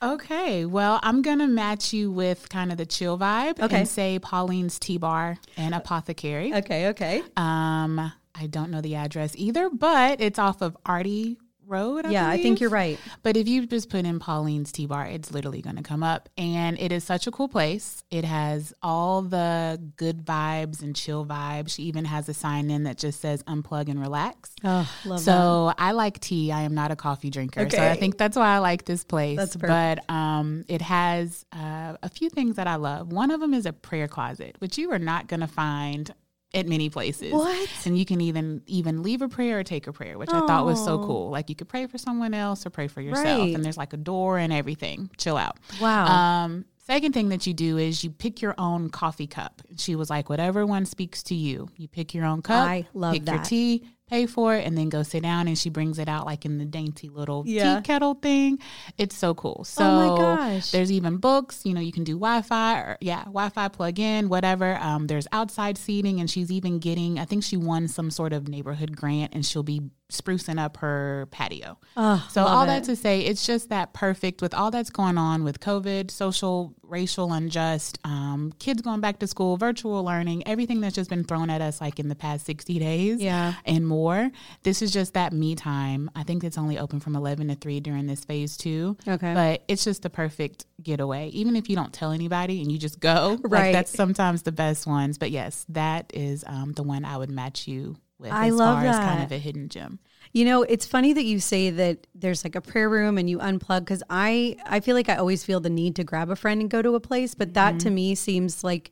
Okay, 0.03 0.65
well, 0.65 0.99
I'm 1.03 1.21
gonna 1.21 1.47
match 1.47 1.93
you 1.93 2.09
with 2.11 2.49
kind 2.49 2.71
of 2.71 2.77
the 2.77 2.85
chill 2.87 3.19
vibe 3.19 3.59
Okay. 3.59 3.79
and 3.79 3.87
say 3.87 4.17
Pauline's 4.19 4.79
Tea 4.79 4.97
Bar 4.97 5.37
and 5.57 5.75
Apothecary. 5.75 6.53
okay 6.55 6.87
okay 6.87 7.21
Um, 7.37 8.11
I 8.33 8.47
don't 8.49 8.71
know 8.71 8.81
the 8.81 8.95
address 8.95 9.33
either, 9.37 9.69
but 9.69 10.19
it's 10.19 10.39
off 10.39 10.61
of 10.61 10.75
Artie 10.85 11.37
Road. 11.71 12.05
I 12.05 12.09
yeah 12.11 12.27
i 12.29 12.37
think 12.41 12.59
you're 12.59 12.69
right 12.69 12.99
But 13.23 13.37
if 13.37 13.47
you 13.47 13.65
just 13.65 13.89
put 13.89 14.05
in 14.05 14.19
Pauline's 14.19 14.71
Tea 14.71 14.85
Bar, 14.85 15.05
it's 15.07 15.31
literally 15.31 15.61
going 15.61 15.75
to 15.77 15.83
come 15.83 16.03
up. 16.03 16.29
And 16.37 16.79
it 16.79 16.91
is 16.91 17.03
such 17.03 17.27
a 17.27 17.31
cool 17.31 17.47
place. 17.47 18.03
It 18.11 18.25
has 18.25 18.73
all 18.81 19.21
the 19.21 19.79
good 19.95 20.25
vibes 20.25 20.81
and 20.81 20.95
chill 20.95 21.25
vibes. 21.25 21.69
She 21.75 21.83
even 21.83 22.05
has 22.05 22.27
a 22.29 22.33
sign 22.33 22.69
in 22.71 22.83
that 22.83 22.97
just 22.97 23.21
says 23.21 23.43
unplug 23.43 23.89
and 23.89 23.99
relax. 23.99 24.53
oh 24.63 24.89
love 25.05 25.19
that 25.19 25.23
So 25.23 25.73
I 25.77 25.91
like 25.91 26.19
tea. 26.19 26.51
I 26.51 26.61
am 26.61 26.73
not 26.75 26.91
a 26.91 26.95
coffee 26.95 27.29
drinker. 27.29 27.69
So 27.69 27.81
I 27.81 27.95
think 27.95 28.17
that's 28.17 28.35
why 28.37 28.55
I 28.55 28.57
like 28.59 28.85
this 28.85 29.03
place. 29.03 29.37
That's 29.37 29.55
perfect. 29.55 30.01
But 30.07 30.13
um, 30.13 30.65
it 30.67 30.81
has 30.81 31.45
uh, 31.53 31.95
a 32.03 32.09
few 32.09 32.29
things 32.29 32.55
that 32.57 32.67
I 32.67 32.75
love. 32.75 33.11
One 33.11 33.31
of 33.31 33.39
them 33.39 33.53
is 33.53 33.65
a 33.65 33.73
prayer 33.73 34.07
closet, 34.07 34.55
which 34.59 34.77
you 34.77 34.91
are 34.91 34.99
not 34.99 35.27
going 35.27 35.41
to 35.41 35.47
find 35.47 36.13
at 36.53 36.67
many 36.67 36.89
places. 36.89 37.31
What? 37.31 37.69
And 37.85 37.97
you 37.97 38.05
can 38.05 38.19
even 38.21 38.61
even 38.67 39.03
leave 39.03 39.21
a 39.21 39.29
prayer 39.29 39.59
or 39.59 39.63
take 39.63 39.87
a 39.87 39.93
prayer, 39.93 40.17
which 40.17 40.29
I 40.31 40.45
thought 40.47 40.65
was 40.65 40.83
so 40.83 41.01
Oh. 41.01 41.05
cool. 41.05 41.29
Like 41.29 41.49
you 41.49 41.55
could 41.55 41.69
pray 41.69 41.87
for 41.87 41.97
someone 41.97 42.33
else 42.33 42.65
or 42.65 42.69
pray 42.69 42.87
for 42.87 43.01
yourself. 43.01 43.39
Right. 43.39 43.55
And 43.55 43.63
there's 43.63 43.77
like 43.77 43.93
a 43.93 43.97
door 43.97 44.37
and 44.37 44.51
everything. 44.51 45.09
Chill 45.17 45.37
out. 45.37 45.57
wow 45.79 46.05
Um, 46.07 46.65
second 46.85 47.13
thing 47.13 47.29
that 47.29 47.47
you 47.47 47.53
do 47.53 47.77
is 47.77 48.03
you 48.03 48.09
pick 48.09 48.41
your 48.41 48.53
own 48.57 48.89
coffee 48.89 49.27
cup. 49.27 49.61
She 49.77 49.95
was 49.95 50.09
like, 50.09 50.29
whatever 50.29 50.65
one 50.65 50.85
speaks 50.85 51.23
to 51.23 51.35
you. 51.35 51.69
You 51.77 51.87
pick 51.87 52.13
your 52.13 52.25
own 52.25 52.41
cup. 52.41 52.67
I 52.67 52.87
love 52.93 53.13
pick 53.13 53.25
your 53.27 53.37
that. 53.37 53.45
tea, 53.45 53.87
pay 54.11 54.25
for 54.25 54.53
it, 54.55 54.65
and 54.67 54.77
then 54.77 54.89
go 54.89 55.01
sit 55.03 55.23
down. 55.23 55.47
And 55.47 55.57
she 55.57 55.69
brings 55.69 55.97
it 55.97 56.07
out 56.09 56.25
like 56.25 56.45
in 56.45 56.57
the 56.57 56.65
dainty 56.65 57.09
little 57.09 57.43
Yeah. 57.47 57.77
tea 57.77 57.81
kettle 57.81 58.13
thing. 58.15 58.59
It's 58.97 59.15
so 59.17 59.33
cool. 59.33 59.63
So 59.63 59.83
Oh 59.83 59.95
my 59.95 60.17
gosh. 60.17 60.71
there's 60.71 60.91
even 60.91 61.17
books. 61.17 61.61
You 61.65 61.73
know, 61.73 61.81
you 61.81 61.91
can 61.91 62.03
do 62.03 62.13
Wi-Fi 62.13 62.79
or 62.79 62.97
yeah, 63.01 63.23
Wi-Fi 63.23 63.69
plug 63.69 63.99
in, 63.99 64.29
whatever. 64.29 64.77
Um, 64.77 65.07
there's 65.07 65.27
outside 65.31 65.77
seating, 65.77 66.19
and 66.19 66.29
she's 66.29 66.51
even 66.51 66.79
getting. 66.79 67.17
I 67.17 67.25
think 67.25 67.43
she 67.43 67.57
won 67.57 67.87
some 67.87 68.11
sort 68.11 68.33
of 68.33 68.47
neighborhood 68.47 68.95
grant, 68.95 69.33
and 69.33 69.45
she'll 69.45 69.63
be 69.63 69.81
sprucing 70.11 70.59
up 70.59 70.77
her 70.77 71.27
patio. 71.31 71.77
oh, 71.97 72.27
So 72.31 72.43
all 72.45 72.63
it. 72.63 72.67
that 72.67 72.83
to 72.85 72.95
say, 72.95 73.21
it's 73.21 73.45
just 73.45 73.69
that 73.69 73.93
perfect 73.93 74.41
with 74.41 74.53
all 74.53 74.69
that's 74.71 74.89
going 74.89 75.17
on 75.17 75.43
with 75.43 75.59
COVID, 75.59 76.11
social, 76.11 76.73
racial 76.83 77.31
unjust, 77.33 77.97
um, 78.03 78.53
kids 78.59 78.81
going 78.81 78.99
back 78.99 79.19
to 79.19 79.27
school, 79.27 79.57
virtual 79.57 80.03
learning, 80.03 80.45
everything 80.47 80.81
that's 80.81 80.95
just 80.95 81.09
been 81.09 81.23
thrown 81.23 81.49
at 81.49 81.61
us 81.61 81.79
like 81.81 81.99
in 81.99 82.09
the 82.09 82.15
past 82.15 82.45
sixty 82.45 82.77
days, 82.79 83.21
Yeah. 83.21 83.53
and 83.65 83.87
more. 83.87 84.29
This 84.63 84.81
is 84.81 84.91
just 84.91 85.13
that 85.13 85.31
me 85.33 85.55
time. 85.55 86.11
I 86.15 86.23
think 86.23 86.43
it's 86.43 86.57
only 86.57 86.77
open 86.77 86.99
from 86.99 87.15
eleven 87.15 87.47
to 87.47 87.55
three 87.55 87.79
during 87.79 88.07
this 88.07 88.25
phase 88.25 88.57
two. 88.57 88.97
Okay. 89.07 89.33
but 89.33 89.63
it's 89.67 89.83
just 89.85 90.01
the 90.03 90.09
perfect 90.09 90.65
getaway. 90.83 91.29
Even 91.29 91.55
if 91.55 91.69
you 91.69 91.75
don't 91.75 91.93
tell 91.93 92.11
anybody 92.11 92.61
and 92.61 92.71
you 92.71 92.77
just 92.77 92.99
go, 92.99 93.39
Right. 93.43 93.61
Like 93.67 93.73
that's 93.73 93.91
sometimes 93.91 94.41
the 94.43 94.51
best 94.51 94.85
ones. 94.85 95.17
But 95.17 95.31
yes, 95.31 95.65
that 95.69 96.11
is 96.13 96.43
um, 96.47 96.73
the 96.73 96.83
one 96.83 97.05
I 97.05 97.17
would 97.17 97.29
match 97.29 97.67
you 97.67 97.95
with 98.21 98.31
I 98.31 98.47
as 98.47 98.53
love 98.53 98.77
far 98.79 98.85
as 98.85 98.97
kind 98.99 99.23
of 99.23 99.31
a 99.31 99.37
hidden 99.37 99.67
gem. 99.69 99.99
You 100.33 100.45
know, 100.45 100.63
it's 100.63 100.85
funny 100.85 101.11
that 101.13 101.25
you 101.25 101.39
say 101.41 101.71
that 101.71 102.07
there's 102.15 102.43
like 102.45 102.55
a 102.55 102.61
prayer 102.61 102.89
room 102.89 103.17
and 103.17 103.29
you 103.29 103.39
unplug 103.39 103.79
because 103.81 104.01
I 104.09 104.55
I 104.65 104.79
feel 104.79 104.95
like 104.95 105.09
I 105.09 105.15
always 105.15 105.43
feel 105.43 105.59
the 105.59 105.69
need 105.69 105.95
to 105.97 106.03
grab 106.05 106.29
a 106.29 106.35
friend 106.37 106.61
and 106.61 106.69
go 106.69 106.81
to 106.81 106.95
a 106.95 106.99
place, 107.01 107.35
but 107.35 107.53
that 107.55 107.71
Mm-hmm. 107.73 107.79
to 107.79 107.89
me 107.89 108.15
seems 108.15 108.63
like 108.63 108.91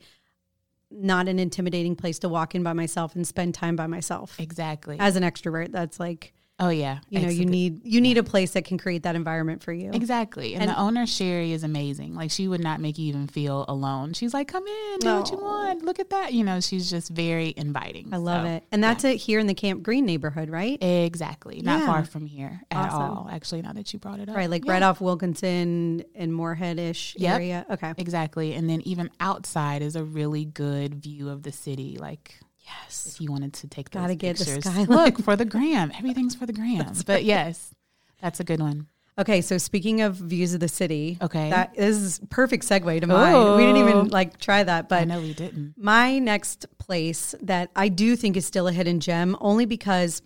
not 0.92 1.28
an 1.28 1.38
intimidating 1.40 1.96
place 1.96 2.18
to 2.20 2.28
walk 2.30 2.56
in 2.56 2.64
by 2.64 2.74
myself 2.74 3.16
and 3.16 3.26
spend 3.26 3.54
time 3.54 3.76
by 3.76 3.88
myself. 3.88 4.40
Exactly. 4.40 4.98
As 5.00 5.16
an 5.16 5.24
extrovert, 5.24 5.72
that's 5.72 6.00
like 6.00 6.34
oh 6.60 6.70
yeah. 6.70 7.00
you 7.10 7.22
know 7.22 7.30
you 7.30 7.46
need 7.46 7.82
you 7.86 8.02
need 8.02 8.18
a 8.18 8.24
place 8.24 8.52
that 8.52 8.66
can 8.66 8.78
create 8.78 9.04
that 9.04 9.16
environment 9.16 9.64
for 9.64 9.72
you. 9.74 9.92
Exactly. 9.94 10.54
And, 10.54 10.64
And- 10.64 10.72
the 10.72 10.80
owner, 10.80 11.06
Sherry, 11.06 11.52
is 11.52 11.64
amazing. 11.64 12.14
Like, 12.16 12.32
she 12.32 12.48
would 12.48 12.62
not 12.62 12.80
make 12.80 12.98
you 12.98 13.08
even 13.08 13.28
feel 13.28 13.66
alone. 13.68 14.14
She's 14.14 14.34
like, 14.34 14.48
come 14.48 14.66
in, 14.68 15.00
do 15.00 15.16
what 15.16 15.32
you 15.32 15.38
want. 15.38 15.84
Look 15.84 16.00
at 16.00 16.10
that. 16.12 16.34
You 16.34 16.44
know, 16.44 16.60
she's 16.60 16.90
just 16.90 17.10
very 17.10 17.54
inviting. 17.58 18.10
I 18.14 18.18
love 18.18 18.46
So, 18.46 18.52
it, 18.52 18.64
and 18.72 18.84
that's 18.84 19.04
it 19.04 19.18
here 19.18 19.40
in 19.40 19.48
the 19.48 19.54
Camp 19.54 19.84
Greene 19.84 20.06
neighborhood, 20.06 20.50
right? 20.50 20.82
Exactly. 20.84 21.62
Not 21.62 21.80
Yeah. 21.82 21.86
far 21.88 22.06
from 22.06 22.26
here 22.26 22.62
at 22.72 22.78
Awesome. 22.92 23.02
all. 23.02 23.30
Actually, 23.32 23.62
now 23.62 23.74
that 23.74 23.92
you 23.94 24.00
brought 24.00 24.20
it 24.20 24.30
up. 24.30 24.36
Right, 24.36 24.50
like 24.50 24.66
Yeah. 24.66 24.74
right 24.74 24.84
off 24.84 25.02
Wilkinson 25.02 26.04
and 26.16 26.34
Morehead 26.34 26.80
ish 26.80 27.16
Yep. 27.18 27.36
area. 27.36 27.66
Okay. 27.72 27.94
Exactly. 27.98 28.54
And 28.54 28.70
then 28.70 28.82
even 28.86 29.10
outside 29.20 29.82
is 29.82 29.96
a 29.96 30.04
really 30.04 30.46
good 30.46 30.96
view 30.96 31.30
of 31.30 31.44
the 31.44 31.52
city. 31.52 31.98
Like, 32.00 32.40
Yes. 32.84 33.08
if 33.08 33.22
you 33.22 33.32
wanted 33.32 33.54
to 33.54 33.68
take 33.68 33.90
those 33.90 34.02
Gotta 34.02 34.16
get 34.16 34.38
the 34.38 34.46
pictures. 34.46 34.88
Look, 34.90 35.20
for 35.20 35.36
the 35.36 35.46
gram. 35.46 35.92
Everything's 35.98 36.36
for 36.36 36.46
the 36.46 36.54
gram. 36.54 36.86
but 37.06 37.24
yes, 37.24 37.74
that's 38.22 38.40
a 38.40 38.44
good 38.44 38.60
one. 38.60 38.88
Okay, 39.18 39.42
so 39.42 39.58
speaking 39.58 40.00
of 40.02 40.16
views 40.16 40.54
of 40.54 40.62
the 40.62 40.70
city, 40.70 41.18
Okay. 41.22 41.50
that 41.50 41.78
is 41.78 42.22
perfect 42.30 42.64
segue 42.64 43.02
to 43.02 43.08
mine. 43.08 43.58
We 43.58 43.64
didn't 43.66 43.78
even 43.90 44.08
like 44.08 44.38
try 44.40 44.64
that, 44.64 44.86
I 44.86 44.88
but 44.88 45.08
know 45.10 45.20
we 45.20 45.34
didn't. 45.34 45.74
my 45.78 46.20
next 46.20 46.66
place 46.78 47.36
that 47.42 47.70
I 47.76 47.90
do 47.90 48.16
think 48.16 48.38
is 48.38 48.46
still 48.46 48.68
a 48.68 48.72
hidden 48.72 49.02
gem, 49.02 49.36
only 49.42 49.66
because 49.66 50.22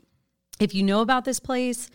if 0.60 0.76
you 0.76 0.84
know 0.84 1.02
about 1.02 1.26
this 1.26 1.40
place, 1.40 1.90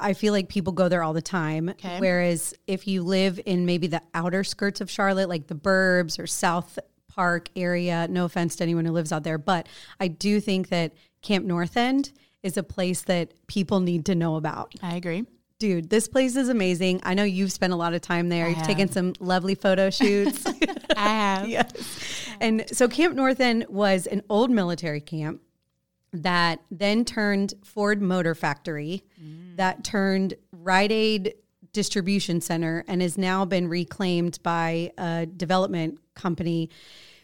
I 0.00 0.14
feel 0.14 0.32
like 0.32 0.48
people 0.48 0.72
go 0.72 0.88
there 0.88 1.02
all 1.02 1.12
the 1.12 1.20
time. 1.20 1.68
Okay. 1.68 1.98
Whereas 2.00 2.54
if 2.66 2.88
you 2.88 3.02
live 3.02 3.38
in 3.44 3.66
maybe 3.66 3.86
the 3.86 4.00
outer 4.14 4.42
skirts 4.44 4.80
of 4.80 4.90
Charlotte, 4.90 5.28
like 5.28 5.48
the 5.48 5.54
Burbs 5.54 6.18
or 6.18 6.26
South 6.26 6.78
Park 7.14 7.48
area, 7.56 8.06
no 8.08 8.24
offense 8.24 8.56
to 8.56 8.64
anyone 8.64 8.84
who 8.84 8.92
lives 8.92 9.12
out 9.12 9.24
there, 9.24 9.38
but 9.38 9.68
I 9.98 10.08
do 10.08 10.40
think 10.40 10.68
that 10.68 10.92
Camp 11.22 11.44
North 11.44 11.76
End 11.76 12.12
is 12.42 12.56
a 12.56 12.62
place 12.62 13.02
that 13.02 13.32
people 13.46 13.80
need 13.80 14.06
to 14.06 14.14
know 14.14 14.36
about. 14.36 14.74
I 14.82 14.96
agree. 14.96 15.26
Dude, 15.58 15.90
this 15.90 16.08
place 16.08 16.36
is 16.36 16.48
amazing. 16.48 17.00
I 17.02 17.12
know 17.12 17.24
you've 17.24 17.52
spent 17.52 17.74
a 17.74 17.76
lot 17.76 17.92
of 17.92 18.00
time 18.00 18.30
there. 18.30 18.46
I 18.46 18.48
You've 18.48 18.58
have. 18.58 18.66
taken 18.66 18.90
some 18.90 19.12
lovely 19.20 19.54
photo 19.54 19.90
shoots. 19.90 20.46
I 20.96 21.08
have. 21.08 21.48
yes. 21.48 22.26
And 22.40 22.64
so 22.72 22.88
Camp 22.88 23.14
North 23.14 23.40
End 23.40 23.66
was 23.68 24.06
an 24.06 24.22
old 24.30 24.50
military 24.50 25.02
camp 25.02 25.42
that 26.12 26.60
then 26.70 27.04
turned 27.04 27.54
Ford 27.62 28.00
Motor 28.00 28.34
Factory, 28.34 29.04
mm. 29.22 29.56
that 29.56 29.84
turned 29.84 30.34
Rite 30.50 30.92
Aid 30.92 31.34
Distribution 31.72 32.40
Center, 32.40 32.82
and 32.88 33.02
has 33.02 33.18
now 33.18 33.44
been 33.44 33.68
reclaimed 33.68 34.38
by 34.42 34.92
a 34.98 35.26
development 35.26 35.98
company 36.20 36.70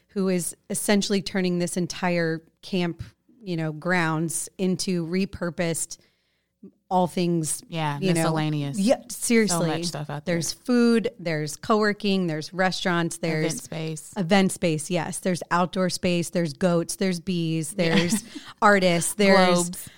who 0.08 0.28
is 0.28 0.56
essentially 0.70 1.20
turning 1.22 1.58
this 1.58 1.76
entire 1.76 2.42
camp, 2.62 3.02
you 3.42 3.56
know, 3.56 3.72
grounds 3.72 4.48
into 4.58 5.06
repurposed 5.06 5.98
all 6.88 7.08
things 7.08 7.62
Yeah, 7.68 7.98
you 8.00 8.14
know. 8.14 8.20
miscellaneous. 8.20 8.78
Yeah, 8.78 9.00
seriously. 9.08 9.66
much 9.66 9.84
stuff 9.86 10.08
out 10.08 10.24
there. 10.24 10.36
There's 10.36 10.52
food, 10.52 11.10
there's 11.18 11.56
co-working, 11.56 12.28
there's 12.28 12.52
restaurants, 12.54 13.18
there's 13.18 13.46
Event 13.54 13.62
space. 13.62 14.12
event 14.16 14.52
space. 14.52 14.88
Yes, 14.90 15.18
there's 15.18 15.42
outdoor 15.50 15.90
space. 15.90 16.30
There's 16.30 16.52
goats. 16.52 16.94
There's 16.96 17.18
bees. 17.18 17.72
There's 17.72 18.22
artists. 18.62 19.14
There's 19.14 19.36
Globes. 19.70 19.88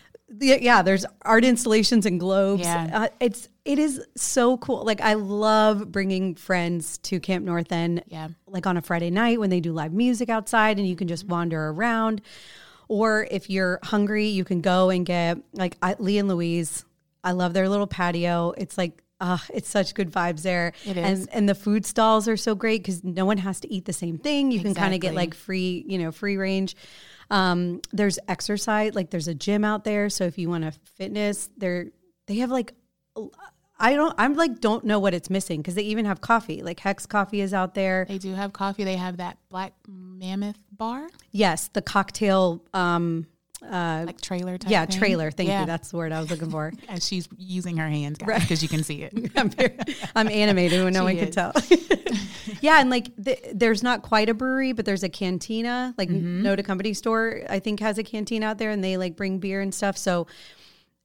yeah, 0.41 0.57
yeah, 0.61 0.83
there's 0.83 1.05
art 1.23 1.45
installations 1.45 2.07
and 2.07 2.19
globes. 2.19 2.63
Yeah. 2.63 2.89
Uh, 2.93 3.09
it's 3.21 3.49
it 3.69 3.79
is 3.79 4.03
so 4.17 4.57
cool. 4.57 4.83
Like 4.83 5.03
I 5.03 5.13
love 5.13 5.93
bringing 5.93 6.35
friends 6.37 6.97
to 6.99 7.21
Camp 7.21 7.45
North 7.45 7.71
End. 7.71 8.03
Yeah. 8.07 8.29
Like 8.47 8.67
on 8.67 8.79
a 8.79 8.83
Friday 8.83 9.11
night 9.11 9.39
when 9.39 9.51
they 9.51 9.61
do 9.61 9.75
live 9.75 9.93
music 9.93 10.31
outside 10.31 10.79
and 10.79 10.89
you 10.89 10.97
can 10.97 11.07
just 11.07 11.27
wander 11.27 11.69
around. 11.69 12.23
Or 12.89 13.29
if 13.31 13.51
you're 13.51 13.79
hungry, 13.83 14.29
you 14.29 14.43
can 14.43 14.63
go 14.63 14.89
and 14.89 15.05
get 15.05 15.37
like 15.53 15.77
I, 15.83 15.97
Leah 15.99 16.21
and 16.21 16.29
Louise. 16.31 16.87
I 17.23 17.33
love 17.33 17.53
their 17.53 17.69
little 17.69 17.87
patio. 17.87 18.55
It's 18.57 18.79
like 18.79 19.03
uh, 19.21 19.37
it's 19.53 19.69
such 19.69 19.93
good 19.93 20.11
vibes 20.11 20.41
there. 20.41 20.73
It 20.87 20.97
is. 20.97 21.05
And 21.05 21.29
and 21.35 21.49
the 21.49 21.55
food 21.55 21.85
stalls 21.85 22.27
are 22.27 22.39
so 22.39 22.55
great 22.55 22.83
because 22.83 23.05
no 23.05 23.27
one 23.27 23.37
has 23.37 23.61
to 23.61 23.71
eat 23.71 23.85
the 23.85 23.93
same 23.93 24.17
thing. 24.17 24.51
You 24.51 24.61
can 24.61 24.75
kind 24.75 24.95
of 24.95 25.01
get 25.01 25.15
like 25.15 25.35
free, 25.35 25.85
you 25.87 25.99
know, 25.99 26.11
free 26.11 26.39
range. 26.39 26.75
Um, 27.31 27.83
there's 27.93 28.19
exercise, 28.29 28.95
like 28.95 29.11
there's 29.11 29.29
a 29.29 29.35
gym 29.35 29.63
out 29.63 29.85
there. 29.85 30.09
So 30.09 30.25
if 30.25 30.39
you 30.39 30.49
want 30.49 30.65
to 30.65 30.73
fitness, 30.97 31.51
they're 31.59 31.89
they 32.27 32.37
have 32.37 32.51
like 32.51 32.73
I 33.81 33.95
don't 33.95 34.15
I'm 34.19 34.35
like 34.35 34.61
don't 34.61 34.85
know 34.85 34.99
what 34.99 35.15
it's 35.15 35.31
missing 35.31 35.61
because 35.61 35.75
they 35.75 35.83
even 35.83 36.05
have 36.05 36.21
coffee. 36.21 36.63
Like 36.63 36.81
Hex 36.81 37.07
Coffee 37.07 37.41
is 37.41 37.55
out 37.55 37.75
there. 37.75 38.07
They 38.09 38.19
do 38.19 38.35
have 38.35 38.53
coffee. 38.53 38.85
They 38.85 38.97
have 38.97 39.19
that 39.19 39.39
Black 39.51 39.73
Mammoth 39.87 40.59
bar, 40.73 41.09
Yes, 41.31 41.69
the 41.69 41.83
cocktail 41.83 42.63
um 42.75 43.27
uh 43.63 44.05
like 44.07 44.21
trailer 44.21 44.57
type. 44.57 44.71
yeah, 44.71 44.87
thing. 44.87 44.99
trailer. 44.99 45.31
Thank 45.33 45.49
Yeah. 45.49 45.61
you. 45.61 45.67
That's 45.67 45.91
the 45.91 45.97
word 45.97 46.13
I 46.13 46.21
was 46.21 46.31
looking 46.31 46.51
for. 46.51 46.73
As 46.89 47.07
she's 47.07 47.29
using 47.37 47.77
her 47.77 47.89
hands, 47.89 48.19
guys, 48.19 48.41
because 48.43 48.63
you 48.63 48.69
can 48.69 48.83
see 48.85 49.03
it. 49.03 49.13
I'm, 49.37 49.51
very, 49.51 49.77
I'm 50.15 50.29
animated 50.29 50.83
when 50.85 50.93
no 50.93 51.03
one 51.11 51.17
can 51.17 51.31
tell. 51.33 51.53
yeah, 52.61 52.81
and 52.81 52.89
like 52.91 53.11
the, 53.17 53.37
there's 53.53 53.83
not 53.83 54.03
quite 54.03 54.29
a 54.29 54.35
brewery, 54.35 54.73
but 54.73 54.85
there's 54.85 55.03
a 55.03 55.09
cantina. 55.09 55.95
Like 55.99 56.09
Mm-hmm. 56.09 56.47
Noda 56.47 56.65
Company 56.65 56.95
Store, 56.95 57.43
I 57.51 57.59
think 57.59 57.81
has 57.81 57.99
a 57.99 58.03
canteen 58.05 58.43
out 58.43 58.59
there, 58.59 58.71
and 58.71 58.83
they 58.83 58.97
like 58.97 59.17
bring 59.17 59.39
beer 59.39 59.61
and 59.61 59.75
stuff. 59.75 59.97
So 59.97 60.27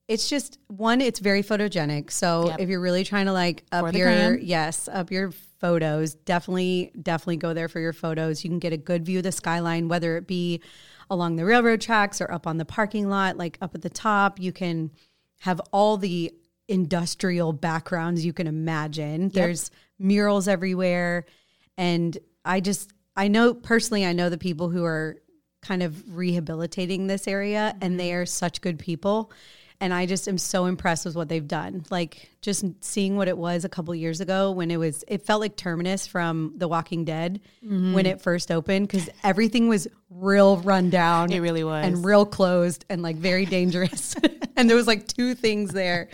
it's 0.07 0.29
just 0.29 0.59
one. 0.67 1.01
It's 1.01 1.19
very 1.19 1.43
photogenic. 1.43 2.11
So 2.11 2.47
Yep. 2.49 2.59
if 2.59 2.69
you're 2.69 2.81
really 2.81 3.03
trying 3.03 3.27
to 3.27 3.33
like 3.33 3.63
up 3.71 3.93
your 3.93 4.07
gram. 4.07 4.39
yes 4.41 4.89
up 4.91 5.11
your 5.11 5.31
photos, 5.59 6.13
definitely 6.13 6.91
definitely 7.01 7.37
go 7.37 7.53
there 7.53 7.69
for 7.69 7.79
your 7.79 7.93
photos. 7.93 8.43
You 8.43 8.49
can 8.49 8.59
get 8.59 8.73
a 8.73 8.77
good 8.77 9.05
view 9.05 9.19
of 9.19 9.23
the 9.23 9.31
skyline, 9.31 9.87
whether 9.87 10.17
it 10.17 10.27
be 10.27 10.61
along 11.09 11.35
the 11.35 11.45
railroad 11.45 11.79
tracks 11.79 12.19
or 12.19 12.31
up 12.31 12.47
on 12.47 12.57
the 12.57 12.65
parking 12.65 13.09
lot, 13.09 13.37
like 13.37 13.57
up 13.61 13.75
at 13.75 13.81
the 13.81 13.89
top. 13.89 14.39
You 14.39 14.51
can 14.51 14.91
have 15.39 15.61
all 15.71 15.97
the 15.97 16.33
industrial 16.67 17.53
backgrounds 17.53 18.25
you 18.25 18.33
can 18.33 18.47
imagine. 18.47 19.29
There's 19.29 19.71
murals 19.99 20.47
everywhere. 20.47 21.25
And 21.77 22.17
I 22.45 22.59
just, 22.59 22.91
I 23.15 23.27
know 23.27 23.53
personally, 23.53 24.05
I 24.05 24.13
know 24.13 24.29
the 24.29 24.37
people 24.37 24.69
who 24.69 24.83
are 24.83 25.17
kind 25.61 25.83
of 25.83 26.15
rehabilitating 26.15 27.07
this 27.07 27.27
area 27.27 27.75
and 27.81 27.91
mm-hmm. 27.91 27.97
they 27.97 28.13
are 28.13 28.25
such 28.25 28.61
good 28.61 28.79
people. 28.79 29.31
And 29.83 29.93
I 29.93 30.05
just 30.05 30.29
am 30.29 30.37
so 30.37 30.63
impressed 30.65 31.05
with 31.05 31.13
what 31.13 31.27
they've 31.27 31.45
done. 31.45 31.83
Like 31.89 32.31
just 32.41 32.63
seeing 32.79 33.17
what 33.17 33.27
it 33.27 33.37
was 33.37 33.65
a 33.65 33.69
couple 33.69 33.93
years 33.93 34.21
ago 34.21 34.51
when 34.51 34.71
it 34.71 34.77
was, 34.77 35.03
it 35.09 35.23
felt 35.23 35.41
like 35.41 35.57
Terminus 35.57 36.07
from 36.07 36.53
The 36.55 36.69
Walking 36.69 37.03
Dead 37.03 37.41
mm-hmm. 37.61 37.93
when 37.93 38.05
it 38.05 38.21
first 38.21 38.49
opened 38.49 38.87
because 38.87 39.09
everything 39.25 39.67
was 39.67 39.89
real 40.09 40.55
rundown. 40.55 41.33
It 41.33 41.41
really 41.41 41.65
was. 41.65 41.85
And 41.85 42.05
real 42.05 42.25
closed 42.25 42.85
and 42.89 43.01
like 43.01 43.17
very 43.17 43.45
dangerous. 43.45 44.15
and 44.55 44.69
there 44.69 44.77
was 44.77 44.87
like 44.87 45.05
two 45.05 45.35
things 45.35 45.71
there. 45.71 46.07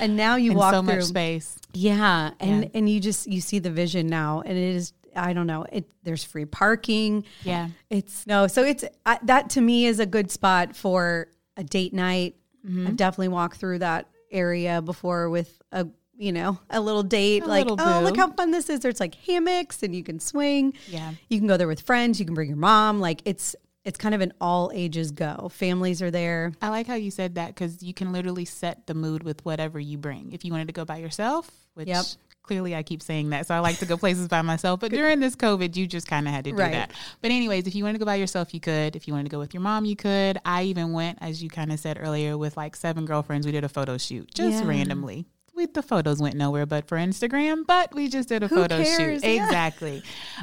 And 0.00 0.16
now 0.16 0.34
you 0.34 0.50
And 0.50 0.58
walk 0.58 0.74
so 0.74 0.82
through. 0.82 0.96
much 0.96 1.04
space. 1.04 1.56
Yeah, 1.72 2.32
and 2.40 2.64
Yeah. 2.64 2.70
and 2.74 2.88
you 2.88 2.98
just 2.98 3.28
you 3.28 3.40
see 3.40 3.60
the 3.60 3.70
vision 3.70 4.08
now, 4.08 4.42
and 4.44 4.58
it 4.58 4.74
is 4.74 4.92
I 5.14 5.34
don't 5.34 5.46
know 5.46 5.66
it. 5.70 5.88
There's 6.02 6.24
free 6.24 6.46
parking. 6.46 7.26
Yeah. 7.44 7.68
It's 7.90 8.26
no, 8.26 8.48
so 8.48 8.64
it's 8.64 8.84
I, 9.06 9.20
that 9.22 9.50
to 9.50 9.60
me 9.60 9.86
is 9.86 10.00
a 10.00 10.06
good 10.06 10.32
spot 10.32 10.74
for 10.74 11.28
a 11.56 11.62
date 11.62 11.92
night. 11.92 12.34
Mm-hmm. 12.64 12.86
I've 12.86 12.96
definitely 12.96 13.28
walked 13.28 13.58
through 13.58 13.80
that 13.80 14.08
area 14.30 14.82
before 14.82 15.28
with 15.30 15.60
a 15.72 15.86
you 16.16 16.32
know 16.32 16.58
a 16.70 16.80
little 16.80 17.02
date. 17.02 17.42
A 17.42 17.46
like 17.46 17.68
little 17.68 17.86
oh 17.86 18.00
look 18.00 18.16
how 18.16 18.30
fun 18.30 18.50
this 18.50 18.68
is. 18.70 18.80
There's 18.80 19.00
like 19.00 19.14
hammocks 19.14 19.82
and 19.82 19.94
you 19.94 20.02
can 20.02 20.20
swing. 20.20 20.74
Yeah. 20.88 21.12
you 21.28 21.38
can 21.38 21.46
go 21.46 21.56
there 21.56 21.68
with 21.68 21.80
friends. 21.80 22.18
You 22.18 22.26
can 22.26 22.34
bring 22.34 22.48
your 22.48 22.56
mom. 22.58 23.00
Like 23.00 23.20
it's 23.24 23.56
it's 23.84 23.98
kind 23.98 24.14
of 24.14 24.22
an 24.22 24.32
all 24.40 24.70
ages 24.74 25.10
go. 25.10 25.50
Families 25.52 26.00
are 26.00 26.10
there. 26.10 26.52
I 26.62 26.70
like 26.70 26.86
how 26.86 26.94
you 26.94 27.10
said 27.10 27.34
that 27.34 27.48
because 27.48 27.82
you 27.82 27.92
can 27.92 28.12
literally 28.12 28.46
set 28.46 28.86
the 28.86 28.94
mood 28.94 29.22
with 29.22 29.44
whatever 29.44 29.78
you 29.78 29.98
bring. 29.98 30.32
If 30.32 30.44
you 30.44 30.52
wanted 30.52 30.68
to 30.68 30.72
go 30.72 30.86
by 30.86 30.96
yourself, 30.96 31.50
which 31.74 31.88
Yep. 31.88 32.04
Clearly 32.44 32.76
I 32.76 32.82
keep 32.82 33.02
saying 33.02 33.30
that, 33.30 33.46
so 33.46 33.54
I 33.54 33.58
like 33.58 33.78
to 33.80 33.86
go 33.86 33.96
places 33.96 34.28
by 34.28 34.42
myself. 34.42 34.80
But 34.80 34.92
during 34.92 35.18
this 35.20 35.34
COVID, 35.34 35.74
you 35.74 35.86
just 35.86 36.06
kind 36.06 36.28
of 36.28 36.32
had 36.34 36.44
to 36.44 36.50
do 36.52 36.56
Right. 36.56 36.72
that. 36.72 36.92
But 37.20 37.30
anyways, 37.32 37.66
if 37.66 37.74
you 37.74 37.82
wanted 37.82 37.94
to 37.94 37.98
go 37.98 38.04
by 38.06 38.14
yourself, 38.16 38.54
you 38.54 38.60
could. 38.60 38.94
If 38.94 39.08
you 39.08 39.14
wanted 39.14 39.24
to 39.24 39.30
go 39.30 39.38
with 39.38 39.52
your 39.54 39.62
mom, 39.62 39.84
you 39.84 39.96
could. 39.96 40.38
I 40.44 40.64
even 40.64 40.92
went, 40.92 41.18
as 41.20 41.42
you 41.42 41.48
kind 41.48 41.72
of 41.72 41.80
said 41.80 41.98
earlier, 42.00 42.38
with 42.38 42.56
like 42.56 42.76
seven 42.76 43.04
girlfriends. 43.06 43.46
We 43.46 43.52
did 43.52 43.64
a 43.64 43.68
photo 43.68 43.98
shoot 43.98 44.32
just 44.34 44.62
Yeah. 44.62 44.68
randomly. 44.68 45.26
We, 45.66 45.72
the 45.72 45.82
photos 45.82 46.20
went 46.20 46.36
nowhere 46.36 46.66
but 46.66 46.86
for 46.88 46.96
Instagram, 46.96 47.64
but 47.66 47.94
we 47.94 48.08
just 48.08 48.28
did 48.28 48.42
a 48.42 48.48
Who 48.48 48.56
photo 48.56 48.82
cares? 48.82 48.96
shoot. 49.22 49.24
Yeah. 49.28 49.44
Exactly. 49.44 50.02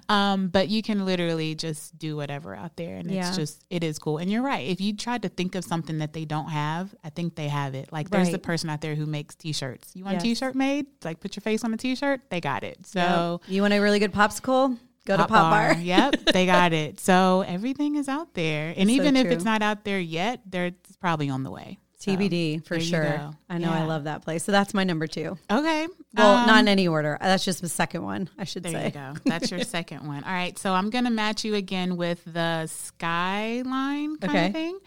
Um, 0.09 0.47
but 0.49 0.69
you 0.69 0.81
can 0.81 1.05
literally 1.05 1.55
just 1.55 1.97
do 1.97 2.15
whatever 2.15 2.55
out 2.55 2.75
there. 2.75 2.95
And 2.97 3.09
Yeah. 3.11 3.27
it's 3.27 3.37
just, 3.37 3.63
it 3.69 3.83
is 3.83 3.99
cool. 3.99 4.17
And 4.17 4.31
you're 4.31 4.41
right. 4.43 4.67
If 4.67 4.81
you 4.81 4.95
try 4.95 5.17
to 5.17 5.29
think 5.29 5.55
of 5.55 5.63
something 5.63 5.99
that 5.99 6.13
they 6.13 6.25
don't 6.25 6.49
have, 6.49 6.93
I 7.03 7.09
think 7.09 7.35
they 7.35 7.47
have 7.47 7.75
it. 7.75 7.91
Like 7.91 8.09
there's 8.09 8.29
a 8.29 8.33
Right. 8.33 8.43
person 8.43 8.69
out 8.69 8.81
there 8.81 8.95
who 8.95 9.05
makes 9.05 9.35
t-shirts. 9.35 9.91
You 9.95 10.03
want 10.05 10.15
Yes. 10.15 10.23
a 10.23 10.25
t-shirt 10.25 10.55
made? 10.55 10.85
Like 11.03 11.19
put 11.19 11.35
your 11.35 11.41
face 11.41 11.63
on 11.63 11.73
a 11.73 11.77
t-shirt. 11.77 12.21
They 12.29 12.41
got 12.41 12.63
it. 12.63 12.85
So 12.85 13.39
Yep. 13.43 13.51
you 13.53 13.61
want 13.61 13.73
a 13.73 13.79
really 13.79 13.99
good 13.99 14.13
popsicle? 14.13 14.77
Go 15.05 15.17
to 15.17 15.25
Pop 15.25 15.51
Bar. 15.51 15.77
yep, 15.81 16.13
they 16.31 16.45
got 16.57 16.73
it. 16.73 16.99
So 16.99 17.41
everything 17.47 17.95
is 17.95 18.07
out 18.07 18.35
there. 18.35 18.71
And 18.77 18.87
So 18.87 18.93
even 18.95 19.15
if 19.15 19.27
it's 19.27 19.43
not 19.43 19.63
out 19.63 19.83
there 19.83 19.99
yet, 19.99 20.41
they're 20.45 20.67
it's 20.67 20.95
probably 20.97 21.27
on 21.29 21.41
the 21.41 21.49
way. 21.49 21.79
So, 22.01 22.11
TBD 22.11 22.65
for 22.65 22.79
sure. 22.79 23.31
I 23.49 23.57
know 23.57 23.71
I 23.71 23.83
love 23.85 24.05
that 24.05 24.23
place. 24.23 24.43
So 24.43 24.51
that's 24.51 24.73
my 24.73 24.83
number 24.83 25.07
two. 25.07 25.37
Okay. 25.49 25.87
Well, 26.15 26.37
Um, 26.37 26.47
not 26.47 26.59
in 26.61 26.67
any 26.67 26.87
order. 26.87 27.17
That's 27.21 27.45
just 27.45 27.61
the 27.61 27.69
second 27.69 28.03
one, 28.03 28.29
I 28.37 28.43
should 28.43 28.65
say. 28.65 28.71
There 28.71 28.81
say. 28.81 28.85
you 28.87 28.91
go. 28.91 29.13
That's 29.25 29.51
your 29.51 29.59
second 29.63 30.07
one. 30.07 30.23
All 30.23 30.31
right. 30.31 30.57
So 30.57 30.73
I'm 30.73 30.89
going 30.89 31.05
to 31.05 31.09
match 31.11 31.43
you 31.45 31.55
again 31.55 31.95
with 31.97 32.21
the 32.25 32.67
skyline 32.67 34.17
kind 34.17 34.31
Okay. 34.31 34.47
of 34.47 34.53
thing. 34.53 34.79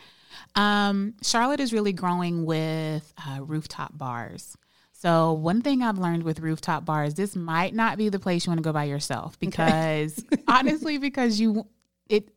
Um, 0.57 1.15
Charlotte 1.23 1.61
is 1.61 1.73
really 1.73 1.93
growing 1.93 2.45
with 2.45 3.13
uh, 3.27 3.43
rooftop 3.43 3.97
bars. 3.97 4.57
So 4.93 5.33
one 5.35 5.61
thing 5.63 5.83
I've 5.83 5.99
learned 5.99 6.23
with 6.23 6.41
rooftop 6.41 6.85
bars, 6.85 7.15
this 7.15 7.37
might 7.37 7.75
not 7.75 7.99
be 7.99 8.09
the 8.09 8.19
place 8.19 8.47
you 8.47 8.51
want 8.51 8.59
to 8.59 8.65
go 8.65 8.73
by 8.73 8.85
yourself 8.85 9.39
because 9.39 10.25
honestly, 10.49 10.99
because 10.99 11.39
you 11.41 11.67
it 12.09 12.31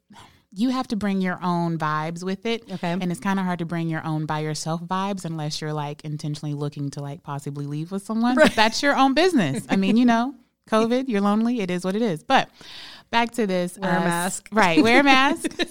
you 0.58 0.70
have 0.70 0.88
to 0.88 0.96
bring 0.96 1.22
your 1.22 1.38
own 1.44 1.78
vibes 1.78 2.24
with 2.24 2.46
it. 2.48 2.64
Okay. 2.72 2.92
And 2.92 3.12
it's 3.12 3.20
kind 3.20 3.38
of 3.40 3.46
hard 3.46 3.60
to 3.60 3.66
bring 3.66 3.90
your 3.90 4.04
own 4.04 4.26
by 4.26 4.40
yourself 4.40 4.82
vibes 4.82 5.24
unless 5.24 5.62
you're 5.62 5.72
like 5.72 6.04
intentionally 6.04 6.56
looking 6.56 6.90
to 6.92 7.02
like 7.02 7.22
possibly 7.22 7.68
leave 7.68 7.92
with 7.92 8.04
someone. 8.04 8.36
But 8.36 8.54
that's 8.54 8.82
your 8.82 8.96
own 8.96 9.14
business. 9.14 9.66
I 9.70 9.76
mean, 9.76 9.98
you 9.98 10.06
know, 10.06 10.34
COVID, 10.70 11.08
you're 11.08 11.22
lonely, 11.22 11.62
it 11.62 11.70
is 11.70 11.86
what 11.86 11.96
it 11.96 12.02
is. 12.02 12.24
But 12.24 12.50
back 13.12 13.32
to 13.34 13.46
this. 13.46 13.78
Wear 13.78 13.98
a 13.98 14.02
uh, 14.02 14.04
mask. 14.04 14.50
Right, 14.52 14.82
wear 14.82 15.02
a 15.02 15.04
mask. 15.04 15.56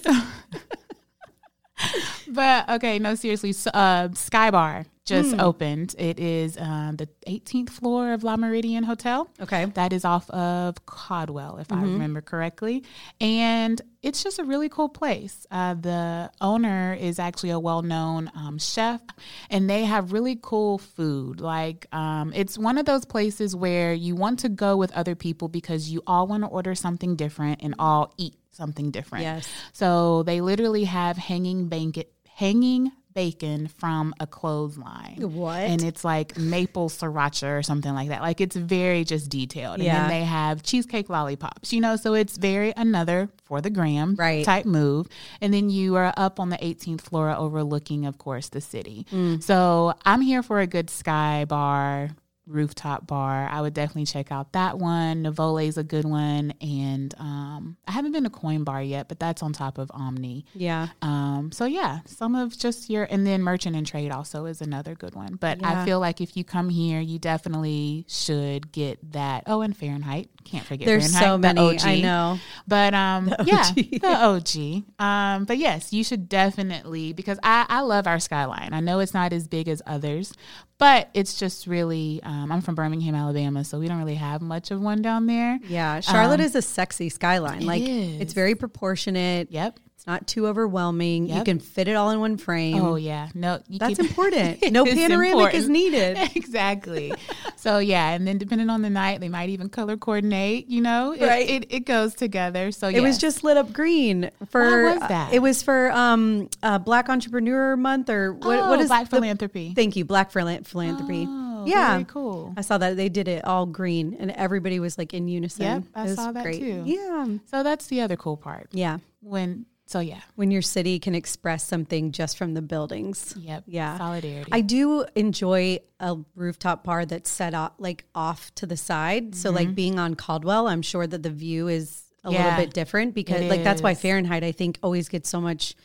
but 2.29 2.71
okay, 2.71 3.01
no, 3.01 3.17
seriously. 3.17 3.55
Uh, 3.75 4.11
Sky 4.15 4.53
Bar 4.53 4.87
just 5.07 5.33
Hmm. 5.35 5.41
opened. 5.41 5.95
It 5.99 6.19
is 6.19 6.57
uh, 6.59 6.93
the 6.95 7.09
18th 7.27 7.71
floor 7.71 8.13
of 8.13 8.25
Le 8.25 8.37
Méridien 8.37 8.85
Hotel. 8.85 9.29
Okay. 9.41 9.65
That 9.67 9.93
is 9.93 10.05
off 10.05 10.29
of 10.31 10.85
Caldwell, 10.85 11.59
if 11.59 11.71
I 11.73 11.77
Mm-hmm. 11.77 11.85
remember 11.93 12.21
correctly. 12.21 12.83
And 13.21 13.81
it's 14.03 14.23
just 14.23 14.39
a 14.39 14.45
really 14.45 14.69
cool 14.69 14.89
place. 14.89 15.47
Uh, 15.51 15.75
the 15.75 16.31
owner 16.41 16.95
is 16.99 17.19
actually 17.19 17.51
a 17.51 17.59
well 17.61 17.83
known 17.83 18.31
um, 18.37 18.59
chef, 18.59 19.01
and 19.49 19.71
they 19.71 19.85
have 19.85 20.13
really 20.13 20.39
cool 20.43 20.79
food. 20.79 21.41
Like, 21.41 21.87
um, 21.95 22.33
it's 22.35 22.59
one 22.59 22.77
of 22.77 22.85
those 22.87 23.05
places 23.05 23.55
where 23.57 23.93
you 23.95 24.15
want 24.17 24.41
to 24.41 24.49
go 24.49 24.77
with 24.77 24.93
other 24.93 25.15
people 25.15 25.49
because 25.49 25.89
you 25.91 26.03
all 26.07 26.27
want 26.27 26.43
to 26.43 26.49
order 26.49 26.75
something 26.75 27.17
different 27.17 27.63
and 27.63 27.75
all 27.79 28.13
eat 28.19 28.35
something 28.53 28.91
different. 28.91 29.23
Yes. 29.25 29.49
So 29.73 30.23
they 30.25 30.41
literally 30.41 30.85
have 30.85 31.17
hanging 31.17 31.69
bacon, 31.69 32.05
hanging 32.29 32.91
bacon 33.17 33.67
from 33.67 34.15
a 34.21 34.27
clothesline. 34.27 35.17
What? 35.33 35.57
And 35.59 35.83
it's 35.83 36.05
like 36.05 36.37
maple 36.39 36.91
sriracha 36.91 37.59
or 37.59 37.63
something 37.63 37.95
like 37.95 38.11
that. 38.11 38.21
Like 38.21 38.41
it's 38.43 38.55
very 38.55 39.05
just 39.05 39.31
detailed. 39.31 39.77
And 39.77 39.85
Yeah. 39.85 40.01
then 40.03 40.11
they 40.11 40.25
have 40.25 40.63
cheesecake 40.63 41.09
lollipops, 41.09 41.73
you 41.73 41.81
know, 41.81 41.97
so 41.97 42.13
it's 42.15 42.37
very 42.37 42.75
another 42.77 43.31
for 43.45 43.61
the 43.63 43.71
gram 43.71 44.15
Right. 44.17 44.45
type 44.45 44.67
move. 44.67 45.09
And 45.41 45.53
then 45.55 45.71
you 45.71 45.97
are 45.97 46.13
up 46.17 46.39
on 46.39 46.51
the 46.51 46.59
18th 46.65 47.01
floor 47.01 47.31
overlooking, 47.35 48.05
of 48.05 48.19
course, 48.19 48.51
the 48.51 48.61
city. 48.61 49.07
Mm. 49.11 49.43
So 49.43 49.95
I'm 50.05 50.21
here 50.21 50.43
for 50.43 50.61
a 50.61 50.67
good 50.67 50.91
sky 50.91 51.47
bar 51.49 52.11
rooftop 52.47 53.07
bar. 53.07 53.49
I 53.51 53.61
would 53.61 53.75
definitely 53.75 54.07
check 54.07 54.31
out 54.31 54.53
that 54.53 54.79
one. 54.79 55.25
Nuvole 55.25 55.67
is 55.67 55.77
a 55.79 55.83
good 55.85 56.05
one, 56.05 56.53
and 56.61 57.15
um, 57.19 57.77
I 57.87 57.93
haven't 57.93 58.13
been 58.13 58.25
to 58.25 58.31
Coin 58.31 58.65
Bar 58.65 58.83
yet, 58.83 59.09
but 59.09 59.19
that's 59.19 59.43
on 59.43 59.53
top 59.53 59.79
of 59.79 59.91
Omni. 59.93 60.45
Yeah. 60.55 60.89
Um, 61.03 61.51
so 61.53 61.65
yeah, 61.65 62.01
some 62.07 62.35
of 62.35 62.57
just 62.57 62.89
your 62.91 63.05
and 63.11 63.27
then 63.27 63.43
merchant 63.43 63.77
and 63.77 63.87
trade 63.87 64.11
also 64.11 64.47
is 64.47 64.61
another 64.61 64.95
good 64.95 65.15
one. 65.15 65.35
But 65.37 65.61
Yeah. 65.61 65.83
I 65.83 65.85
feel 65.85 66.01
like 66.01 66.21
if 66.21 66.37
you 66.37 66.45
come 66.45 66.69
here, 66.69 67.01
you 67.01 67.19
definitely 67.19 68.05
should 68.09 68.73
get 68.73 69.13
that. 69.13 69.45
Oh, 69.47 69.61
and 69.63 69.77
Fahrenheit, 69.77 70.29
can't 70.45 70.65
forget. 70.65 70.87
There's 70.87 71.13
Fahrenheit, 71.13 71.25
so 71.29 71.49
the 71.49 71.55
many. 71.55 71.77
OG. 71.77 71.85
I 71.87 72.01
know. 72.01 72.39
But 72.69 72.95
um, 72.95 73.33
yeah, 73.45 73.65
OG. 73.69 73.75
the 74.01 74.83
OG. 74.99 75.05
Um, 75.05 75.45
but 75.45 75.59
yes, 75.59 75.93
you 75.93 76.05
should 76.05 76.29
definitely 76.29 77.13
because 77.13 77.39
I 77.43 77.67
I 77.69 77.81
love 77.81 78.07
our 78.07 78.19
skyline. 78.21 78.73
I 78.73 78.81
know 78.81 79.01
it's 79.01 79.15
not 79.15 79.33
as 79.33 79.49
big 79.49 79.69
as 79.69 79.83
others, 79.87 80.33
but 80.79 81.09
it's 81.15 81.39
just 81.39 81.67
really. 81.67 82.21
Um, 82.23 82.53
I'm 82.53 82.61
from 82.61 82.75
Birmingham, 82.75 83.15
Alabama, 83.15 83.65
so 83.65 83.79
we 83.79 83.89
don't 83.89 83.99
really 83.99 84.15
have 84.15 84.43
much 84.43 84.71
of 84.71 84.81
one 84.81 85.03
down 85.03 85.27
there. 85.27 85.59
Yeah. 85.69 86.01
Charlotte 86.01 86.41
is 86.41 86.55
a 86.55 86.63
sexy 86.63 87.09
skyline. 87.09 87.65
like 87.67 87.83
is. 87.83 88.21
it's 88.21 88.33
very 88.33 88.55
proportionate. 88.55 89.51
Yep. 89.51 89.81
It's 90.07 90.13
not 90.13 90.27
too 90.29 90.47
overwhelming. 90.47 91.27
You 91.29 91.43
can 91.43 91.59
fit 91.59 91.89
it 91.89 91.95
all 91.95 92.11
in 92.11 92.21
one 92.21 92.37
frame. 92.37 92.77
Oh 92.81 92.95
yeah, 92.95 93.29
no, 93.35 93.59
you 93.69 93.81
That's 93.81 93.97
can- 93.97 94.07
important. 94.07 94.63
No 94.71 94.85
panoramic 94.85 95.53
is 95.53 95.69
needed. 95.81 96.17
exactly. 96.37 97.13
So 97.57 97.79
yeah, 97.79 98.11
and 98.11 98.25
then 98.25 98.39
depending 98.39 98.71
on 98.71 98.83
the 98.83 98.91
night, 98.91 99.19
they 99.21 99.29
might 99.29 99.49
even 99.49 99.69
color 99.69 99.97
coordinate. 99.97 100.69
You 100.69 100.81
know, 100.83 101.11
it, 101.11 101.23
Right. 101.23 101.51
It, 101.51 101.67
it 101.75 101.81
goes 101.87 102.15
together. 102.15 102.71
So 102.71 102.87
It 102.87 103.01
was 103.01 103.19
just 103.19 103.43
lit 103.43 103.57
up 103.57 103.73
green 103.73 104.31
for. 104.51 104.63
Why 104.63 104.93
was 104.95 105.09
that? 105.09 105.33
It 105.33 105.41
was 105.41 105.65
for 105.65 105.91
um, 105.91 106.51
uh, 106.63 106.79
Black 106.79 107.09
Entrepreneur 107.09 107.77
Month 107.77 108.09
or 108.09 108.33
what? 108.35 108.61
oh, 108.61 108.69
what 108.71 108.79
is 108.81 108.87
black 108.87 109.09
the- 109.11 109.17
philanthropy? 109.17 109.73
Thank 109.75 109.97
you, 109.97 110.05
Black 110.05 110.31
Philan- 110.33 110.65
Philanthropy. 110.65 111.27
Oh, 111.29 111.65
yeah, 111.67 111.95
very 111.95 112.05
cool. 112.05 112.55
I 112.57 112.61
saw 112.61 112.79
that 112.79 112.97
they 112.97 113.09
did 113.09 113.27
it 113.27 113.45
all 113.45 113.67
green, 113.67 114.17
and 114.21 114.31
everybody 114.31 114.79
was 114.79 114.97
like 114.99 115.13
in 115.15 115.27
unison. 115.27 115.65
Yep, 115.65 115.83
I 115.97 116.15
saw 116.15 116.31
that 116.31 116.45
too. 116.45 116.85
Yeah, 116.87 117.27
So 117.51 117.65
that's 117.65 117.87
the 117.89 118.03
other 118.03 118.15
cool 118.17 118.37
part. 118.37 118.69
yeah. 118.71 118.99
When 119.21 119.67
so 119.87 120.01
yeah, 120.01 120.21
When 120.35 120.51
your 120.51 120.63
city 120.63 120.99
can 120.99 121.15
express 121.15 121.63
something 121.65 122.11
just 122.13 122.37
from 122.37 122.55
the 122.55 122.63
buildings. 122.63 123.35
yep, 123.39 123.63
Yeah. 123.67 123.97
solidarity. 123.99 124.51
I 124.53 124.61
do 124.61 125.05
enjoy 125.15 125.79
a 126.01 126.17
rooftop 126.35 126.83
bar 126.85 127.07
that's 127.07 127.31
set 127.31 127.55
off 127.55 127.73
like 127.79 128.05
off 128.15 128.53
to 128.57 128.67
the 128.67 128.77
side. 128.77 129.35
So 129.37 129.51
like 129.51 129.75
being 129.75 129.99
on 129.99 130.15
Caldwell, 130.17 130.67
I'm 130.67 130.83
sure 130.83 131.07
that 131.07 131.23
the 131.23 131.31
view 131.31 131.69
is 131.69 132.03
a 132.25 132.29
Mm-hmm. 132.29 132.35
Yeah. 132.35 132.45
little 132.51 132.65
bit 132.67 132.75
different 132.75 133.15
because 133.15 133.43
It 133.43 133.49
like 133.49 133.63
that's 133.63 133.81
why. 133.81 133.95
Fahrenheit 133.95 134.43
I 134.43 134.51
think 134.53 134.79
always 134.83 135.09
gets 135.09 135.29
so 135.29 135.41
much 135.41 135.77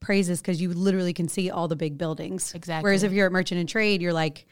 praises 0.00 0.40
because 0.40 0.60
you 0.60 0.72
literally 0.72 1.12
can 1.12 1.28
see 1.28 1.50
all 1.50 1.68
the 1.68 1.76
big 1.76 1.96
buildings. 1.98 2.54
Exactly. 2.54 2.82
Whereas 2.88 3.02
if 3.04 3.12
you're 3.12 3.26
at 3.26 3.32
Merchant 3.32 3.60
and 3.60 3.68
Trade, 3.68 4.02
you're 4.02 4.12
like 4.12 4.46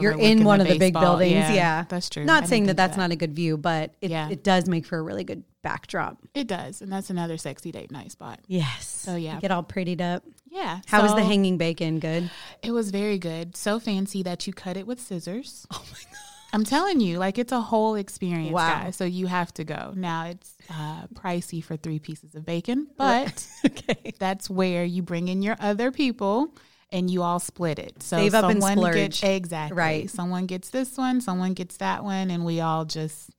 you're 0.00 0.18
in 0.18 0.44
one 0.44 0.60
of 0.60 0.68
the 0.68 0.78
big 0.78 0.94
buildings. 0.94 1.32
Yeah, 1.32 1.52
Yeah, 1.52 1.84
that's 1.88 2.08
true. 2.08 2.24
Not 2.24 2.40
didn't 2.42 2.50
saying 2.50 2.66
that 2.66 2.76
that's 2.76 2.96
that. 2.96 3.02
not 3.02 3.10
a 3.10 3.16
good 3.16 3.34
view, 3.34 3.56
but 3.56 3.94
it, 4.00 4.10
Yeah. 4.10 4.28
it 4.30 4.42
does 4.44 4.68
make 4.68 4.86
for 4.86 4.98
a 4.98 5.02
really 5.02 5.24
good 5.24 5.44
backdrop. 5.62 6.18
it 6.34 6.46
does, 6.46 6.82
and 6.82 6.92
that's 6.92 7.08
another 7.10 7.36
sexy 7.38 7.72
date 7.72 7.90
night 7.90 8.12
spot. 8.12 8.40
Yes. 8.46 8.86
So, 8.86 9.16
yeah. 9.16 9.40
get 9.40 9.50
all 9.50 9.62
prettied 9.62 10.00
up. 10.00 10.22
Yeah. 10.50 10.80
How 10.86 11.02
was 11.02 11.14
the 11.14 11.24
hanging 11.24 11.56
bacon? 11.58 11.98
Good. 11.98 12.30
It 12.62 12.70
was 12.70 12.90
very 12.90 13.18
good. 13.18 13.56
So 13.56 13.80
fancy 13.80 14.22
that 14.22 14.46
you 14.46 14.52
cut 14.52 14.76
it 14.76 14.86
with 14.86 15.00
scissors. 15.00 15.66
Oh 15.74 15.82
my 15.90 15.98
god. 15.98 16.18
I'm 16.52 16.62
telling 16.62 17.00
you, 17.00 17.18
like 17.18 17.36
it's 17.36 17.50
a 17.50 17.60
whole 17.60 17.96
experience, 17.96 18.52
Wow. 18.52 18.84
guys. 18.84 18.94
So 18.94 19.04
you 19.04 19.26
have 19.26 19.52
to 19.54 19.64
go. 19.64 19.92
Now 19.96 20.26
it's 20.26 20.54
uh, 20.70 21.08
pricey 21.12 21.64
for 21.64 21.76
three 21.76 21.98
pieces 21.98 22.36
of 22.36 22.46
bacon, 22.46 22.86
but 22.96 23.44
okay. 23.66 24.12
that's 24.20 24.48
where 24.48 24.84
you 24.84 25.02
bring 25.02 25.26
in 25.26 25.42
your 25.42 25.56
other 25.58 25.90
people 25.90 26.54
and 26.94 27.10
you 27.10 27.22
all 27.22 27.40
split 27.40 27.80
it. 27.80 28.02
So 28.02 28.16
Save 28.16 28.34
up 28.34 28.44
and 28.48 28.62
someone 28.62 28.92
gets 28.92 29.22
exactly 29.22 29.76
Right. 29.76 30.08
Someone 30.08 30.46
gets 30.46 30.70
this 30.70 30.96
one, 30.96 31.20
someone 31.20 31.52
gets 31.52 31.76
that 31.78 32.04
one, 32.04 32.30
and 32.30 32.44
we 32.44 32.60
all 32.60 32.84
just, 32.84 33.30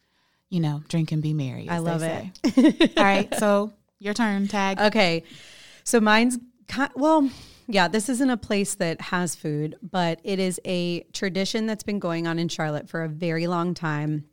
you 0.49 0.59
know, 0.59 0.83
drink 0.89 1.13
and 1.13 1.23
be 1.23 1.33
merry. 1.33 1.69
I 1.69 1.79
love 1.79 2.03
it. 2.03 2.93
all 2.97 3.03
right, 3.03 3.33
so 3.35 3.71
your 3.99 4.13
turn, 4.13 4.49
tag. 4.49 4.79
Okay. 4.79 5.23
So 5.85 6.01
mine's 6.01 6.37
well, 6.95 7.29
yeah, 7.67 7.87
this 7.87 8.09
isn't 8.09 8.29
a 8.29 8.37
place 8.37 8.75
that 8.75 8.99
has 8.99 9.35
food, 9.35 9.77
but 9.81 10.19
it 10.23 10.39
is 10.39 10.59
a 10.65 11.01
tradition 11.13 11.65
that's 11.65 11.83
been 11.83 11.99
going 11.99 12.27
on 12.27 12.37
in 12.39 12.49
Charlotte 12.49 12.89
for 12.89 13.03
a 13.03 13.07
very 13.07 13.47
long 13.47 13.73
time. 13.73 14.25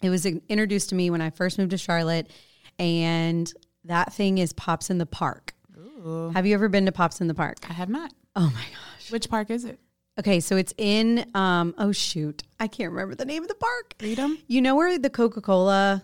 It 0.00 0.08
was 0.08 0.24
introduced 0.24 0.88
to 0.88 0.94
me 0.94 1.10
when 1.10 1.20
I 1.20 1.30
first 1.30 1.58
moved 1.58 1.72
to 1.72 1.78
Charlotte, 1.78 2.30
and 2.78 3.52
that 3.84 4.14
thing 4.14 4.38
is 4.38 4.52
Pops 4.54 4.88
in 4.88 4.98
the 4.98 5.06
Park. 5.06 5.54
Ooh, 5.76 6.30
Have 6.32 6.46
you 6.46 6.54
ever 6.54 6.68
been 6.68 6.86
to 6.86 6.92
Pops 6.92 7.20
in 7.20 7.26
the 7.26 7.34
Park? 7.34 7.58
I 7.68 7.74
have 7.74 7.88
not. 7.90 8.12
Oh 8.36 8.46
my 8.46 8.50
gosh. 8.50 9.10
Which 9.10 9.28
park 9.28 9.50
is 9.50 9.64
it? 9.64 9.78
Okay, 10.18 10.40
so 10.40 10.56
it's 10.56 10.74
in 10.76 11.26
um 11.34 11.74
oh 11.78 11.92
shoot. 11.92 12.42
I 12.60 12.66
can't 12.66 12.90
remember 12.90 13.14
the 13.14 13.24
name 13.24 13.42
of 13.42 13.48
the 13.48 13.54
park. 13.54 13.94
Freedom? 13.98 14.38
You 14.46 14.60
know 14.62 14.74
where 14.76 14.98
the 14.98 15.10
Coca-Cola 15.10 16.02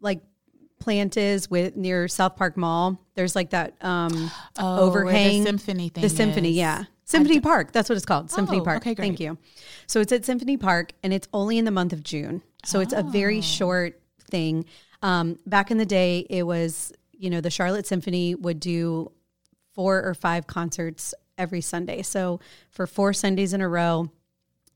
like 0.00 0.20
plant 0.80 1.16
is 1.16 1.48
with 1.50 1.76
near 1.76 2.08
South 2.08 2.36
Park 2.36 2.56
Mall? 2.56 2.98
There's 3.14 3.34
like 3.36 3.50
that 3.50 3.74
um 3.82 4.30
Oh, 4.58 4.80
overhang. 4.86 5.40
the 5.40 5.46
symphony 5.46 5.88
thing. 5.88 6.02
The 6.02 6.08
Symphony, 6.08 6.50
is. 6.50 6.56
yeah. 6.56 6.84
Symphony 7.06 7.38
Park. 7.40 7.72
That's 7.72 7.88
what 7.88 7.96
it's 7.96 8.06
called. 8.06 8.30
Symphony 8.30 8.60
Oh, 8.60 8.64
Park. 8.64 8.78
okay, 8.78 8.94
great. 8.94 9.06
Thank 9.06 9.20
you. 9.20 9.36
So 9.86 10.00
it's 10.00 10.10
at 10.12 10.24
Symphony 10.24 10.56
Park 10.56 10.92
and 11.02 11.12
it's 11.12 11.28
only 11.32 11.58
in 11.58 11.64
the 11.64 11.70
month 11.70 11.92
of 11.92 12.02
June. 12.02 12.42
So 12.64 12.80
it's 12.80 12.94
a 12.94 13.02
very 13.02 13.38
Oh. 13.38 13.42
short 13.42 14.00
thing. 14.30 14.64
Um, 15.02 15.38
back 15.46 15.70
in 15.70 15.76
the 15.76 15.84
day, 15.84 16.26
it 16.30 16.44
was, 16.44 16.92
you 17.12 17.28
know, 17.28 17.42
the 17.42 17.50
Charlotte 17.50 17.86
Symphony 17.86 18.34
would 18.34 18.58
do 18.58 19.12
four 19.74 20.02
or 20.02 20.14
five 20.14 20.46
concerts 20.46 21.12
every 21.38 21.60
Sunday. 21.60 22.02
So 22.02 22.40
for 22.70 22.86
four 22.86 23.12
Sundays 23.12 23.52
in 23.52 23.60
a 23.60 23.68
row, 23.68 24.10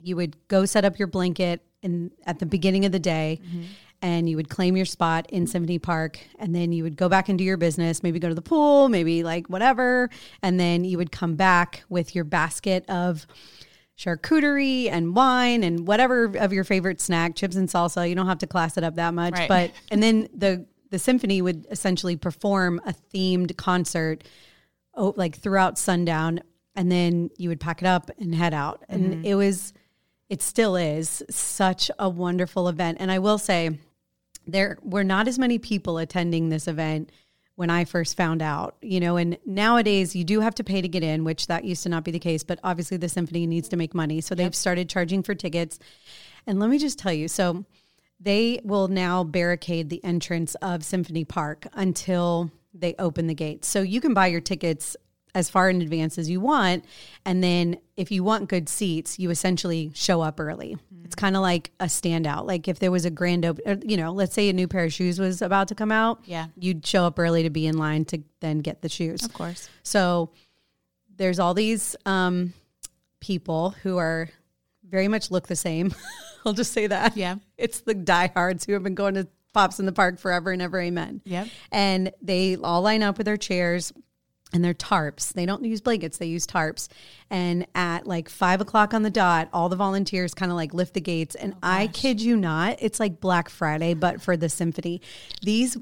you 0.01 0.17
would 0.17 0.37
go 0.49 0.65
set 0.65 0.85
up 0.85 0.99
your 0.99 1.09
blanket 1.09 1.63
in 1.83 2.11
at 2.27 2.39
the 2.39 2.47
beginning 2.47 2.85
of 2.85 2.93
the 2.93 2.99
day 2.99 3.41
mm-hmm. 3.45 3.63
and 4.03 4.29
you 4.29 4.37
would 4.37 4.49
claim 4.49 4.77
your 4.77 4.87
spot 4.87 5.27
in 5.31 5.47
Symphony 5.47 5.79
Park 5.79 6.19
and 6.39 6.55
then 6.55 6.73
you 6.73 6.83
would 6.83 6.97
go 6.97 7.09
back 7.09 7.29
and 7.29 7.39
do 7.39 7.45
your 7.45 7.57
business, 7.57 8.03
maybe 8.03 8.19
go 8.19 8.29
to 8.29 8.35
the 8.35 8.43
pool, 8.43 8.89
maybe 8.89 9.23
like 9.23 9.47
whatever, 9.49 10.11
and 10.43 10.59
then 10.59 10.85
you 10.85 10.99
would 10.99 11.13
come 11.13 11.37
back 11.37 11.85
with 11.89 12.15
your 12.15 12.25
basket 12.25 12.85
of 12.89 13.27
charcuterie 13.97 14.91
and 14.91 15.15
wine 15.15 15.65
and 15.65 15.87
whatever 15.87 16.37
of 16.37 16.53
your 16.53 16.65
favorite 16.65 17.01
snack, 17.01 17.35
chips 17.35 17.57
and 17.57 17.69
salsa. 17.69 18.09
You 18.09 18.15
don't 18.15 18.27
have 18.27 18.39
to 18.39 18.47
class 18.47 18.77
it 18.77 18.85
up 18.85 18.95
that 18.97 19.15
much, 19.15 19.35
Right. 19.35 19.49
but 19.49 19.73
and 19.91 20.03
then 20.03 20.29
the 20.33 20.67
the 20.91 20.99
symphony 20.99 21.43
would 21.43 21.67
essentially 21.71 22.17
perform 22.17 22.81
a 22.87 22.95
themed 23.13 23.57
concert 23.57 24.25
oh, 24.99 25.15
like 25.17 25.37
throughout 25.37 25.79
sundown 25.79 26.41
and 26.75 26.93
then 26.93 27.31
you 27.37 27.49
would 27.49 27.61
pack 27.61 27.83
it 27.83 27.87
up 27.87 28.11
and 28.19 28.35
head 28.35 28.55
out. 28.55 28.85
And 28.89 29.15
mm-hmm. 29.15 29.25
it 29.25 29.35
was 29.35 29.73
it 30.29 30.43
still 30.43 30.77
is 30.77 31.23
such 31.31 31.91
a 31.99 32.09
wonderful 32.09 32.69
event. 32.69 32.99
And 33.01 33.11
i 33.11 33.19
will 33.19 33.39
say 33.39 33.79
there 34.47 34.79
were 34.83 35.05
not 35.05 35.29
as 35.29 35.39
many 35.39 35.59
people 35.59 35.99
attending 35.99 36.49
this 36.49 36.69
event 36.69 37.11
when 37.57 37.71
i 37.71 37.85
first 37.85 38.17
found 38.17 38.41
out 38.41 38.77
you 38.81 39.01
know 39.01 39.17
and 39.17 39.37
nowadays 39.45 40.15
you 40.15 40.25
do 40.25 40.41
have 40.41 40.55
to 40.55 40.65
pay 40.65 40.81
to 40.81 40.89
get 40.89 41.03
in 41.03 41.25
which 41.25 41.49
that 41.49 41.65
used 41.65 41.83
to 41.83 41.89
not 41.89 42.05
be 42.05 42.11
the 42.11 42.19
case 42.19 42.45
but 42.45 42.59
obviously 42.63 42.97
the 42.97 43.09
symphony 43.09 43.47
needs 43.47 43.69
to 43.69 43.77
make 43.77 43.95
money. 43.95 44.21
So 44.21 44.35
they've 44.35 44.55
started 44.55 44.89
charging 44.89 45.23
for 45.23 45.35
tickets. 45.35 45.79
And 46.47 46.61
let 46.61 46.71
me 46.71 46.79
just 46.79 46.99
tell 46.99 47.13
you 47.13 47.29
so 47.29 47.65
they 48.21 48.61
will 48.65 48.89
now 48.89 49.23
barricade 49.23 49.91
the 49.91 50.03
entrance 50.05 50.55
of 50.57 50.85
Symphony 50.85 51.25
Park 51.25 51.67
until 51.75 52.51
they 52.75 52.95
open 52.99 53.27
the 53.27 53.35
gates. 53.35 53.69
So 53.69 53.83
you 53.83 54.01
can 54.01 54.15
buy 54.15 54.27
your 54.29 54.41
tickets 54.41 54.97
as 55.35 55.51
far 55.51 55.71
in 55.71 55.83
advance 55.83 56.19
as 56.19 56.29
you 56.29 56.41
want. 56.41 56.85
And 57.25 57.43
then 57.43 57.79
if 57.97 58.11
you 58.11 58.25
want 58.25 58.49
good 58.49 58.69
seats, 58.69 59.19
you 59.19 59.31
essentially 59.31 59.91
show 59.95 60.21
up 60.21 60.41
early. 60.41 60.77
It's 61.05 61.15
kind 61.15 61.37
of 61.37 61.43
like 61.43 61.71
a 61.81 61.85
standout. 61.85 62.47
Like 62.47 62.69
if 62.69 62.79
there 62.79 62.91
was 62.91 63.05
a 63.05 63.11
grand 63.11 63.45
open, 63.45 63.83
you 63.89 63.97
know, 63.97 64.13
let's 64.13 64.35
say 64.35 64.49
a 64.49 64.53
new 64.53 64.69
pair 64.69 64.85
of 64.85 64.93
shoes 64.93 65.19
was 65.19 65.43
about 65.43 65.69
to 65.69 65.75
come 65.75 65.93
out. 65.93 66.21
Yeah. 66.25 66.47
You'd 66.57 66.85
show 66.87 67.05
up 67.05 67.19
early 67.19 67.43
to 67.45 67.51
be 67.51 67.67
in 67.67 67.79
line 67.79 68.05
to 68.07 68.23
then 68.41 68.59
get 68.59 68.83
the 68.83 68.89
shoes. 68.89 69.25
Of 69.25 69.33
course. 69.33 69.69
So 69.83 70.31
there's 71.17 71.39
all 71.39 71.55
these 71.55 71.97
um, 72.07 72.53
people 73.21 73.71
who 73.83 73.99
are 73.99 74.29
very 74.89 75.09
much 75.09 75.31
look 75.31 75.47
the 75.47 75.57
same. 75.57 75.95
I'll 76.47 76.53
just 76.53 76.73
say 76.73 76.87
that. 76.87 77.17
Yeah. 77.17 77.37
It's 77.57 77.81
the 77.81 77.95
diehards 77.95 78.65
who 78.65 78.73
have 78.73 78.83
been 78.83 78.95
going 78.95 79.15
to 79.15 79.29
Pops 79.59 79.81
in 79.81 79.87
the 79.87 79.93
Park 79.93 80.19
forever 80.19 80.51
and 80.53 80.63
ever. 80.63 80.81
Amen. 80.81 81.21
Yep. 81.25 81.49
And 81.73 82.13
they 82.23 82.57
all 82.57 82.83
line 82.83 83.03
up 83.03 83.19
with 83.19 83.25
their 83.25 83.37
chairs 83.37 83.93
and 84.53 84.65
their 84.65 84.73
tarps. 84.73 85.33
They 85.33 85.45
don't 85.47 85.65
use 85.65 85.81
blankets, 85.81 86.17
they 86.19 86.27
use 86.27 86.47
tarps. 86.47 86.89
And 87.29 87.67
at 87.75 88.07
like 88.07 88.29
five 88.29 88.61
o'clock 88.61 88.95
on 88.95 89.03
the 89.03 89.11
dot, 89.11 89.49
all 89.53 89.69
the 89.69 89.77
volunteers 89.77 90.33
kind 90.33 90.51
of 90.53 90.57
like 90.57 90.73
lift 90.73 90.95
the 90.95 91.01
gates. 91.01 91.35
And 91.35 91.55
oh, 91.55 91.59
I 91.63 91.89
kid 91.89 92.23
you 92.23 92.37
not, 92.37 92.77
it's 92.81 92.99
like 93.01 93.21
Black 93.21 93.49
Friday, 93.51 93.95
but 93.95 94.23
for 94.23 94.37
the 94.37 94.49
symphony. 94.49 95.03
These 95.43 95.77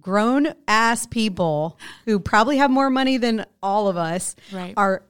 grown 0.00 0.48
ass 0.68 1.06
people 1.06 1.78
who 2.04 2.18
probably 2.20 2.58
have 2.58 2.70
more 2.70 2.90
money 2.90 3.16
than 3.16 3.46
all 3.62 3.88
of 3.88 3.96
us 3.96 4.36
Right. 4.52 4.74
are 4.76 5.04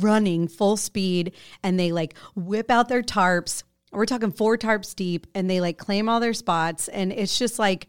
running 0.00 0.48
full 0.48 0.76
speed 0.76 1.32
and 1.62 1.78
they 1.78 1.92
like 1.92 2.14
whip 2.34 2.70
out 2.70 2.88
their 2.88 3.02
tarps. 3.02 3.62
We're 3.92 4.06
talking 4.06 4.30
four 4.32 4.56
tarps 4.56 4.94
deep 4.94 5.26
and 5.34 5.50
they 5.50 5.60
like 5.60 5.78
claim 5.78 6.08
all 6.08 6.20
their 6.20 6.34
spots. 6.34 6.88
And 6.88 7.12
it's 7.12 7.38
just 7.38 7.58
like 7.58 7.88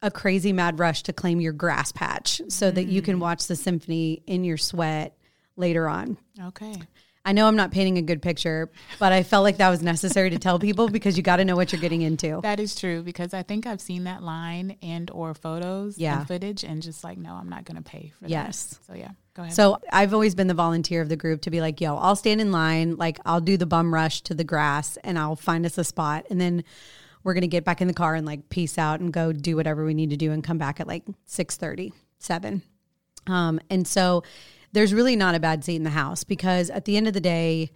a 0.00 0.10
crazy 0.10 0.52
mad 0.52 0.78
rush 0.78 1.02
to 1.04 1.12
claim 1.12 1.40
your 1.40 1.52
grass 1.52 1.92
patch 1.92 2.40
so 2.48 2.70
that 2.70 2.84
you 2.84 3.02
can 3.02 3.16
mm. 3.16 3.20
watch 3.20 3.46
the 3.46 3.56
symphony 3.56 4.22
in 4.26 4.44
your 4.44 4.56
sweat 4.56 5.16
later 5.56 5.88
on. 5.88 6.18
Okay. 6.40 6.74
I 7.24 7.32
know 7.32 7.46
I'm 7.46 7.54
not 7.54 7.70
painting 7.70 7.98
a 7.98 8.02
good 8.02 8.20
picture, 8.20 8.68
but 8.98 9.12
I 9.12 9.22
felt 9.22 9.44
like 9.44 9.58
that 9.58 9.70
was 9.70 9.80
necessary 9.80 10.30
to 10.30 10.38
tell 10.40 10.58
people 10.58 10.88
because 10.88 11.16
you 11.16 11.22
got 11.22 11.36
to 11.36 11.44
know 11.44 11.54
what 11.54 11.70
you're 11.70 11.80
getting 11.80 12.02
into. 12.02 12.40
That 12.42 12.58
is 12.58 12.74
true 12.74 13.02
because 13.02 13.32
I 13.32 13.44
think 13.44 13.64
I've 13.64 13.80
seen 13.80 14.04
that 14.04 14.24
line 14.24 14.76
and 14.82 15.08
or 15.10 15.34
photos 15.34 15.98
Yeah. 15.98 16.18
and 16.18 16.26
footage 16.26 16.64
and 16.64 16.82
just 16.82 17.04
like, 17.04 17.18
no, 17.18 17.34
I'm 17.34 17.48
not 17.48 17.64
going 17.64 17.76
to 17.76 17.82
pay 17.82 18.12
for 18.18 18.26
Yes. 18.26 18.64
that. 18.66 18.86
So 18.86 18.94
yeah. 18.94 19.12
So 19.50 19.78
I've 19.92 20.12
always 20.12 20.34
been 20.34 20.46
the 20.46 20.54
volunteer 20.54 21.00
of 21.00 21.08
the 21.08 21.16
group 21.16 21.42
to 21.42 21.50
be 21.50 21.60
like, 21.60 21.80
yo, 21.80 21.96
I'll 21.96 22.16
stand 22.16 22.40
in 22.40 22.52
line, 22.52 22.96
like 22.96 23.18
I'll 23.24 23.40
do 23.40 23.56
the 23.56 23.66
bum 23.66 23.92
rush 23.92 24.20
to 24.22 24.34
the 24.34 24.44
grass 24.44 24.96
and 25.04 25.18
I'll 25.18 25.36
find 25.36 25.64
us 25.64 25.78
a 25.78 25.84
spot 25.84 26.26
and 26.30 26.40
then 26.40 26.64
we're 27.24 27.34
gonna 27.34 27.46
get 27.46 27.64
back 27.64 27.80
in 27.80 27.88
the 27.88 27.94
car 27.94 28.14
and 28.14 28.26
like 28.26 28.48
peace 28.48 28.76
out 28.78 29.00
and 29.00 29.12
go 29.12 29.32
do 29.32 29.56
whatever 29.56 29.84
we 29.84 29.94
need 29.94 30.10
to 30.10 30.16
do 30.16 30.32
and 30.32 30.42
come 30.44 30.58
back 30.58 30.80
at 30.80 30.86
like 30.86 31.04
6 31.24 31.58
7. 32.18 32.62
Um, 33.26 33.60
and 33.70 33.86
so 33.86 34.22
there's 34.72 34.92
really 34.92 35.16
not 35.16 35.34
a 35.34 35.40
bad 35.40 35.64
seat 35.64 35.76
in 35.76 35.84
the 35.84 35.90
house 35.90 36.24
because 36.24 36.70
at 36.70 36.84
the 36.84 36.96
end 36.96 37.06
of 37.06 37.14
the 37.14 37.20
day, 37.20 37.70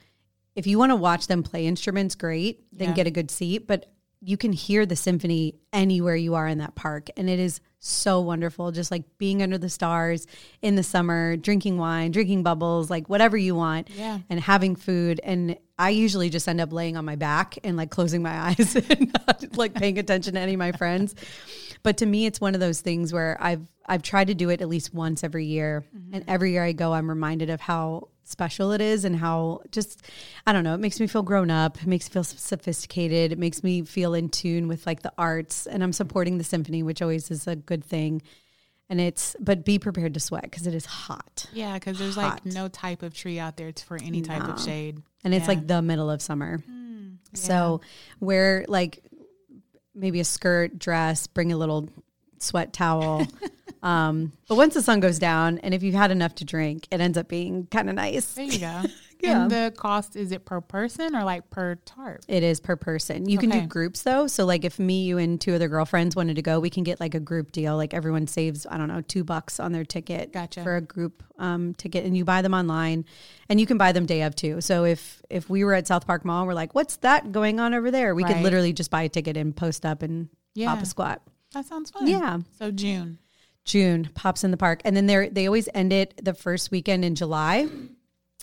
if 0.55 0.67
you 0.67 0.79
want 0.79 0.91
to 0.91 0.97
watch 0.97 1.27
them 1.27 1.43
play 1.43 1.67
instruments, 1.67 2.15
great, 2.15 2.65
then 2.73 2.89
Yeah. 2.89 2.95
get 2.95 3.07
a 3.07 3.11
good 3.11 3.31
seat. 3.31 3.67
But 3.67 3.93
you 4.27 4.37
can 4.37 4.53
hear 4.53 4.85
the 4.85 4.97
symphony 4.97 5.55
anywhere 5.73 6.17
you 6.17 6.35
are 6.35 6.49
in 6.49 6.59
that 6.59 6.75
park. 6.75 7.07
And 7.17 7.31
it 7.31 7.39
is 7.39 7.61
so 7.79 8.21
wonderful. 8.21 8.73
Just 8.73 8.91
like 8.91 9.05
being 9.19 9.41
under 9.41 9.57
the 9.57 9.69
stars 9.69 10.27
in 10.61 10.75
the 10.75 10.83
summer, 10.83 11.37
drinking 11.37 11.79
wine, 11.79 12.11
drinking 12.11 12.43
bubbles, 12.43 12.91
like 12.91 13.09
whatever 13.09 13.37
you 13.37 13.55
want, 13.55 13.89
Yeah. 13.89 14.19
and 14.29 14.41
having 14.41 14.75
food. 14.75 15.21
And 15.23 15.57
I 15.79 15.91
usually 15.91 16.29
just 16.29 16.49
end 16.49 16.61
up 16.61 16.73
laying 16.73 16.97
on 16.97 17.05
my 17.05 17.15
back 17.15 17.57
and 17.63 17.77
like 17.77 17.91
closing 17.91 18.21
my 18.21 18.37
eyes 18.49 18.75
and 18.75 19.13
not 19.13 19.57
like 19.57 19.75
paying 19.75 19.97
attention 19.97 20.35
to 20.35 20.41
any 20.41 20.55
of 20.55 20.59
my 20.59 20.73
friends. 20.73 21.15
But 21.85 21.99
to 21.99 22.07
me, 22.07 22.27
it's 22.27 22.41
one 22.41 22.55
of 22.55 22.61
those 22.61 22.81
things 22.81 23.13
where 23.13 23.37
I've 23.41 23.63
I've 23.89 24.03
tried 24.03 24.27
to 24.27 24.35
do 24.35 24.51
it 24.51 24.61
at 24.61 24.69
least 24.69 24.93
once 24.93 25.23
every 25.23 25.47
year, 25.47 25.85
mm-hmm. 25.97 26.15
and 26.15 26.25
every 26.27 26.51
year 26.51 26.65
I 26.65 26.73
go, 26.73 26.93
I'm 26.93 27.09
reminded 27.09 27.49
of 27.49 27.61
how 27.61 28.09
special 28.29 28.73
it 28.73 28.81
is 28.81 29.05
and 29.05 29.17
how 29.17 29.61
just 29.71 30.03
I 30.47 30.53
don't 30.53 30.65
know. 30.65 30.75
It 30.75 30.81
makes 30.81 30.99
me 31.01 31.07
feel 31.07 31.23
grown 31.23 31.51
up. 31.51 31.79
It 31.81 31.87
makes 31.87 32.09
me 32.09 32.13
feel 32.13 32.25
sophisticated. 32.25 33.33
It 33.33 33.39
makes 33.39 33.63
me 33.63 33.83
feel 33.83 34.15
in 34.15 34.29
tune 34.29 34.69
with 34.69 34.87
like 34.87 35.03
the 35.03 35.13
arts, 35.17 35.67
and 35.67 35.83
I'm 35.83 35.93
supporting 35.93 36.39
the 36.39 36.45
symphony, 36.45 36.83
which 36.83 37.01
always 37.03 37.31
is 37.31 37.47
a 37.47 37.57
good 37.57 37.85
thing. 37.85 38.23
And 38.89 39.01
it's 39.01 39.35
but 39.41 39.65
be 39.65 39.79
prepared 39.81 40.15
to 40.15 40.21
sweat 40.21 40.43
because 40.45 40.67
it 40.67 40.75
is 40.75 40.87
hot, 40.87 41.47
yeah, 41.53 41.75
because 41.75 41.99
there's 41.99 42.15
hot. 42.15 42.45
like 42.45 42.55
no 42.55 42.69
type 42.69 43.03
of 43.03 43.15
tree 43.15 43.39
out 43.39 43.57
there 43.57 43.73
for 43.85 43.97
any 43.97 44.23
type 44.23 44.43
No. 44.45 44.51
of 44.55 44.61
shade. 44.61 45.03
and 45.25 45.35
it's 45.35 45.43
Yeah. 45.45 45.49
like 45.49 45.67
the 45.67 45.83
middle 45.83 46.09
of 46.09 46.23
summer. 46.23 46.59
Mm, 46.71 47.17
So 47.33 47.81
wear 48.21 48.65
like 48.69 49.03
maybe 49.95 50.21
a 50.21 50.25
skirt, 50.25 50.79
dress, 50.79 51.27
bring 51.27 51.51
a 51.53 51.57
little 51.57 51.89
sweat 52.47 52.73
towel. 52.73 53.27
um, 53.83 54.33
but 54.49 54.57
once 54.57 54.75
the 54.75 54.83
sun 54.83 55.01
goes 55.01 55.19
down, 55.19 55.59
and 55.59 55.75
if 55.75 55.83
you've 55.83 55.95
had 55.95 56.11
enough 56.11 56.35
to 56.37 56.45
drink, 56.45 56.87
it 56.91 57.01
ends 57.01 57.19
up 57.19 57.29
being 57.29 57.67
kind 57.67 57.89
of 57.89 57.95
nice. 57.97 58.35
there 58.35 58.45
you 58.45 58.59
go. 58.59 58.83
Yeah. 59.21 59.43
And 59.43 59.51
the 59.51 59.73
cost 59.77 60.15
is 60.15 60.31
it 60.31 60.45
per 60.45 60.61
person 60.61 61.17
or 61.17 61.25
like 61.25 61.49
per 61.51 61.77
tarp? 61.87 62.21
It 62.29 62.43
is 62.43 62.61
per 62.61 62.77
person. 62.77 63.29
You 63.29 63.39
can 63.39 63.51
do 63.51 63.63
groups 63.63 64.03
though. 64.03 64.27
So 64.27 64.45
like 64.45 64.65
if 64.65 64.79
me, 64.79 65.05
you, 65.05 65.19
and 65.19 65.41
two 65.41 65.55
other 65.55 65.69
girlfriends 65.69 66.15
wanted 66.15 66.37
to 66.37 66.43
go, 66.43 66.61
we 66.61 66.71
can 66.71 66.85
get 66.85 67.01
like 67.01 67.15
a 67.15 67.21
group 67.21 67.53
deal. 67.53 67.77
Like 67.77 67.95
everyone 67.95 68.27
saves, 68.27 68.67
I 68.71 68.77
don't 68.77 68.89
know, 68.89 69.01
two 69.01 69.25
bucks 69.25 69.59
on 69.59 69.73
their 69.73 69.85
ticket 69.85 70.33
Gotcha. 70.33 70.63
for 70.63 70.77
a 70.77 70.81
group 70.81 71.23
um, 71.39 71.75
ticket, 71.75 72.05
and 72.05 72.17
you 72.17 72.25
buy 72.25 72.43
them 72.43 72.55
online, 72.55 73.05
and 73.49 73.59
you 73.59 73.67
can 73.67 73.79
buy 73.79 73.93
them 73.93 74.07
day 74.07 74.23
of 74.23 74.37
too. 74.37 74.61
So 74.61 74.85
if 74.85 75.23
if 75.31 75.49
we 75.49 75.65
were 75.65 75.75
at 75.75 75.87
South 75.87 76.07
Park 76.07 76.25
Mall, 76.25 76.47
we're 76.47 76.55
like, 76.55 76.75
what's 76.75 76.97
that 76.99 77.33
going 77.33 77.59
on 77.59 77.75
over 77.75 77.91
there? 77.91 78.15
We 78.15 78.23
could 78.23 78.43
literally 78.43 78.73
just 78.73 78.91
buy 78.91 79.03
a 79.03 79.09
ticket 79.09 79.37
and 79.37 79.57
post 79.57 79.87
up 79.87 80.03
and 80.03 80.29
Yeah. 80.55 80.75
pop 80.75 80.83
a 80.83 80.87
squat. 80.87 81.23
That 81.53 81.67
sounds 81.67 81.91
fun. 81.91 82.07
Yeah. 82.07 82.39
So 82.59 82.71
June. 82.71 83.19
June 83.65 84.11
pops 84.15 84.45
in 84.45 84.51
the 84.53 84.57
park, 84.57 84.81
and 84.85 84.97
then 84.97 85.07
they 85.07 85.29
they 85.29 85.47
always 85.47 85.69
end 85.75 85.93
it 85.93 86.15
the 86.25 86.35
first 86.35 86.71
weekend 86.71 87.05
in 87.05 87.15
July, 87.17 87.69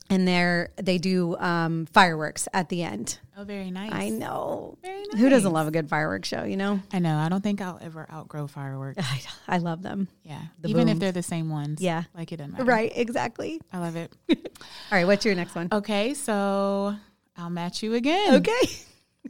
and 0.10 0.28
they 0.28 0.68
they 0.76 0.98
do 0.98 1.38
um, 1.38 1.86
fireworks 1.88 2.48
at 2.54 2.68
the 2.70 2.84
end. 2.84 3.20
Oh, 3.38 3.44
very 3.44 3.72
nice. 3.72 3.92
I 3.94 4.10
know 4.10 4.78
Very 4.84 5.02
nice. 5.12 5.20
who 5.20 5.30
doesn't 5.30 5.52
love 5.52 5.68
a 5.68 5.72
good 5.72 5.90
fireworks 5.90 6.28
show, 6.28 6.44
you 6.44 6.56
know. 6.58 6.80
I 6.92 7.00
know. 7.00 7.16
I 7.18 7.30
don't 7.30 7.42
think 7.42 7.62
I'll 7.62 7.80
ever 7.82 8.08
outgrow 8.12 8.46
fireworks. 8.48 9.00
I, 9.48 9.56
I 9.56 9.58
love 9.58 9.82
them. 9.82 10.08
Yeah. 10.24 10.42
The 10.62 10.70
Even 10.70 10.88
if 10.88 11.00
they're 11.00 11.12
the 11.12 11.24
same 11.24 11.50
ones. 11.50 11.82
Yeah. 11.82 12.04
Like 12.14 12.32
it 12.32 12.38
doesn't 12.38 12.52
matter. 12.52 12.64
Right, 12.66 12.92
exactly. 12.94 13.60
I 13.72 13.80
love 13.80 13.96
it. 13.96 14.14
All 14.30 14.38
right, 14.92 15.08
what's 15.08 15.26
your 15.26 15.34
next 15.34 15.56
one? 15.56 15.70
Okay. 15.72 16.14
So 16.14 16.96
I'll 17.36 17.50
match 17.50 17.82
you 17.82 17.96
again. 17.96 18.36
Okay. 18.36 18.70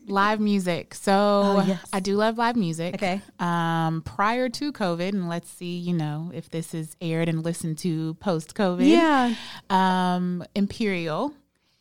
Live 0.08 0.40
music. 0.40 0.94
So 0.96 1.12
Oh, 1.14 1.64
yes. 1.68 1.80
I 1.94 2.00
do 2.00 2.16
love 2.16 2.38
live 2.38 2.56
music. 2.56 2.96
Okay. 2.96 3.22
Um, 3.40 4.02
prior 4.04 4.50
to 4.50 4.72
COVID, 4.74 5.10
and 5.10 5.30
let's 5.30 5.50
see, 5.50 5.78
you 5.78 5.94
know, 5.94 6.32
if 6.34 6.50
this 6.50 6.74
is 6.74 6.96
aired 7.00 7.30
and 7.30 7.44
listened 7.44 7.78
to 7.80 8.16
post 8.16 8.56
COVID. 8.56 8.88
Yeah. 8.88 9.36
Um, 9.70 10.44
Imperial 10.56 11.34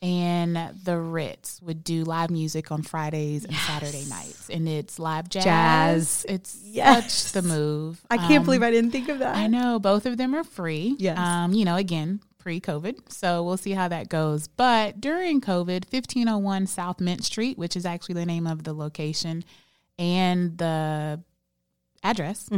and 0.03 0.57
the 0.85 0.99
Ritz 0.99 1.61
would 1.63 1.85
do 1.85 2.03
live 2.05 2.29
music 2.31 2.73
on 2.73 2.83
Fridays 2.83 3.45
and 3.45 3.55
Saturday 3.55 4.05
nights. 4.09 4.51
And 4.51 4.69
it's 4.69 4.99
live 4.99 5.29
jazz. 5.29 5.45
Jazz. 5.45 6.27
It's 6.29 6.59
Yes. 6.65 7.13
such 7.15 7.33
the 7.33 7.49
move. 7.49 8.05
I 8.11 8.17
can't 8.19 8.41
Um, 8.41 8.45
believe 8.45 8.63
I 8.63 8.71
didn't 8.73 8.91
think 8.91 9.09
of 9.09 9.21
that. 9.21 9.37
I 9.37 9.47
know 9.47 9.79
both 9.79 10.05
of 10.07 10.17
them 10.17 10.35
are 10.35 10.43
free. 10.45 10.97
Yes. 10.99 11.17
Um, 11.19 11.53
you 11.53 11.65
know, 11.65 11.77
again, 11.77 12.21
pre 12.43 12.61
COVID. 12.61 13.13
So 13.13 13.43
we'll 13.43 13.57
see 13.57 13.71
how 13.71 13.89
that 13.89 14.09
goes. 14.09 14.49
But 14.49 15.01
during 15.01 15.41
COVID, 15.41 15.85
1501 15.93 16.67
South 16.67 17.01
Mint 17.01 17.25
Street, 17.25 17.57
which 17.57 17.77
is 17.77 17.87
actually 17.87 18.17
the 18.17 18.27
name 18.27 18.49
of 18.49 18.65
the 18.65 18.73
location 18.73 19.45
and 19.97 20.59
the 20.59 21.23
address, 22.03 22.49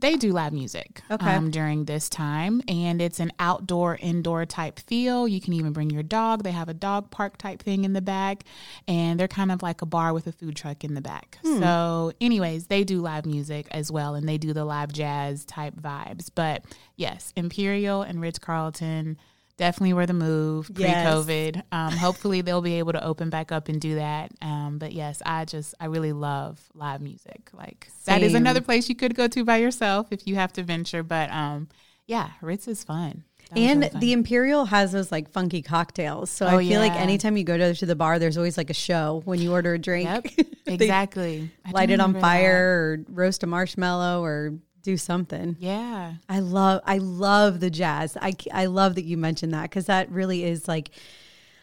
they 0.00 0.16
do 0.16 0.32
live 0.32 0.52
music 0.52 1.02
Mm-hmm. 1.10 1.12
Okay. 1.14 1.34
um, 1.34 1.50
during 1.50 1.84
this 1.84 2.08
time. 2.08 2.62
And 2.68 3.00
it's 3.02 3.20
an 3.20 3.32
outdoor, 3.38 3.96
indoor 4.00 4.46
type 4.46 4.78
feel. 4.80 5.26
You 5.28 5.40
can 5.40 5.52
even 5.52 5.72
bring 5.72 5.90
your 5.90 6.02
dog. 6.02 6.42
They 6.42 6.52
have 6.52 6.68
a 6.68 6.74
dog 6.74 7.10
park 7.10 7.36
type 7.38 7.62
thing 7.62 7.84
in 7.84 7.92
the 7.92 8.00
back. 8.00 8.44
And 8.86 9.18
they're 9.18 9.28
kind 9.28 9.52
of 9.52 9.62
like 9.62 9.82
a 9.82 9.86
bar 9.86 10.12
with 10.12 10.26
a 10.26 10.32
food 10.32 10.56
truck 10.56 10.84
in 10.84 10.94
the 10.94 11.00
back. 11.00 11.38
Hmm. 11.44 11.58
So, 11.58 12.12
anyways, 12.20 12.66
they 12.66 12.84
do 12.84 13.00
live 13.00 13.26
music 13.26 13.66
as 13.70 13.90
well. 13.90 14.14
And 14.14 14.28
they 14.28 14.38
do 14.38 14.52
the 14.52 14.64
live 14.64 14.92
jazz 14.92 15.44
type 15.44 15.74
vibes. 15.74 16.30
But 16.34 16.64
yes, 16.96 17.32
Imperial 17.36 18.02
and 18.02 18.20
Ritz 18.20 18.38
Carlton 18.38 19.18
definitely 19.58 19.92
were 19.92 20.06
the 20.06 20.14
move 20.14 20.70
pre 20.74 20.84
Yes. 20.84 21.06
COVID. 21.06 21.62
Um, 21.70 21.92
hopefully, 21.92 22.40
they'll 22.40 22.62
be 22.62 22.78
able 22.78 22.92
to 22.92 23.04
open 23.04 23.28
back 23.28 23.52
up 23.52 23.68
and 23.68 23.78
do 23.78 23.96
that. 23.96 24.30
Um, 24.40 24.78
but 24.78 24.92
yes, 24.92 25.20
I 25.26 25.44
just, 25.44 25.74
I 25.78 25.86
really 25.86 26.12
love 26.14 26.58
live 26.74 27.02
music. 27.02 27.50
Like, 27.52 27.88
that 28.06 28.22
is 28.22 28.32
another 28.32 28.62
place 28.62 28.88
you 28.88 28.94
could 28.94 29.14
go 29.14 29.28
to 29.28 29.44
by 29.44 29.58
yourself 29.58 30.06
if 30.10 30.26
you 30.26 30.36
have 30.36 30.54
to 30.54 30.62
venture. 30.62 31.02
But 31.02 31.30
um, 31.30 31.68
yeah, 32.06 32.30
Ritz 32.40 32.66
is 32.68 32.82
fun. 32.84 33.24
That 33.50 33.58
And 33.58 33.80
really 33.80 33.90
fun. 33.92 34.00
the 34.00 34.12
Imperial 34.12 34.64
has 34.66 34.92
those 34.92 35.10
like 35.10 35.30
funky 35.30 35.62
cocktails. 35.62 36.30
So 36.30 36.46
Oh, 36.46 36.58
I 36.58 36.66
feel 36.68 36.80
like 36.80 36.92
anytime 36.92 37.36
you 37.38 37.44
go 37.44 37.56
to, 37.56 37.74
to 37.74 37.86
the 37.86 37.96
bar, 37.96 38.18
there's 38.18 38.36
always 38.36 38.56
like 38.58 38.68
a 38.68 38.74
show 38.74 39.22
when 39.24 39.40
you 39.40 39.52
order 39.52 39.72
a 39.74 39.78
drink. 39.78 40.06
Yep, 40.36 40.46
exactly. 40.66 41.50
Light 41.72 41.90
it 41.90 41.98
on 41.98 42.18
fire 42.20 42.56
or 42.58 43.04
roast 43.08 43.42
a 43.42 43.46
marshmallow 43.46 44.22
or 44.22 44.52
do 44.88 44.96
something. 44.96 45.54
Yeah. 45.58 46.14
I 46.30 46.40
love 46.40 46.80
I 46.86 46.96
love 46.96 47.60
the 47.60 47.68
jazz. 47.68 48.16
I 48.20 48.32
I 48.52 48.66
love 48.66 48.94
that 48.94 49.04
you 49.04 49.18
mentioned 49.18 49.52
that 49.52 49.70
cuz 49.70 49.84
that 49.84 50.10
really 50.10 50.44
is 50.44 50.66
like 50.66 50.90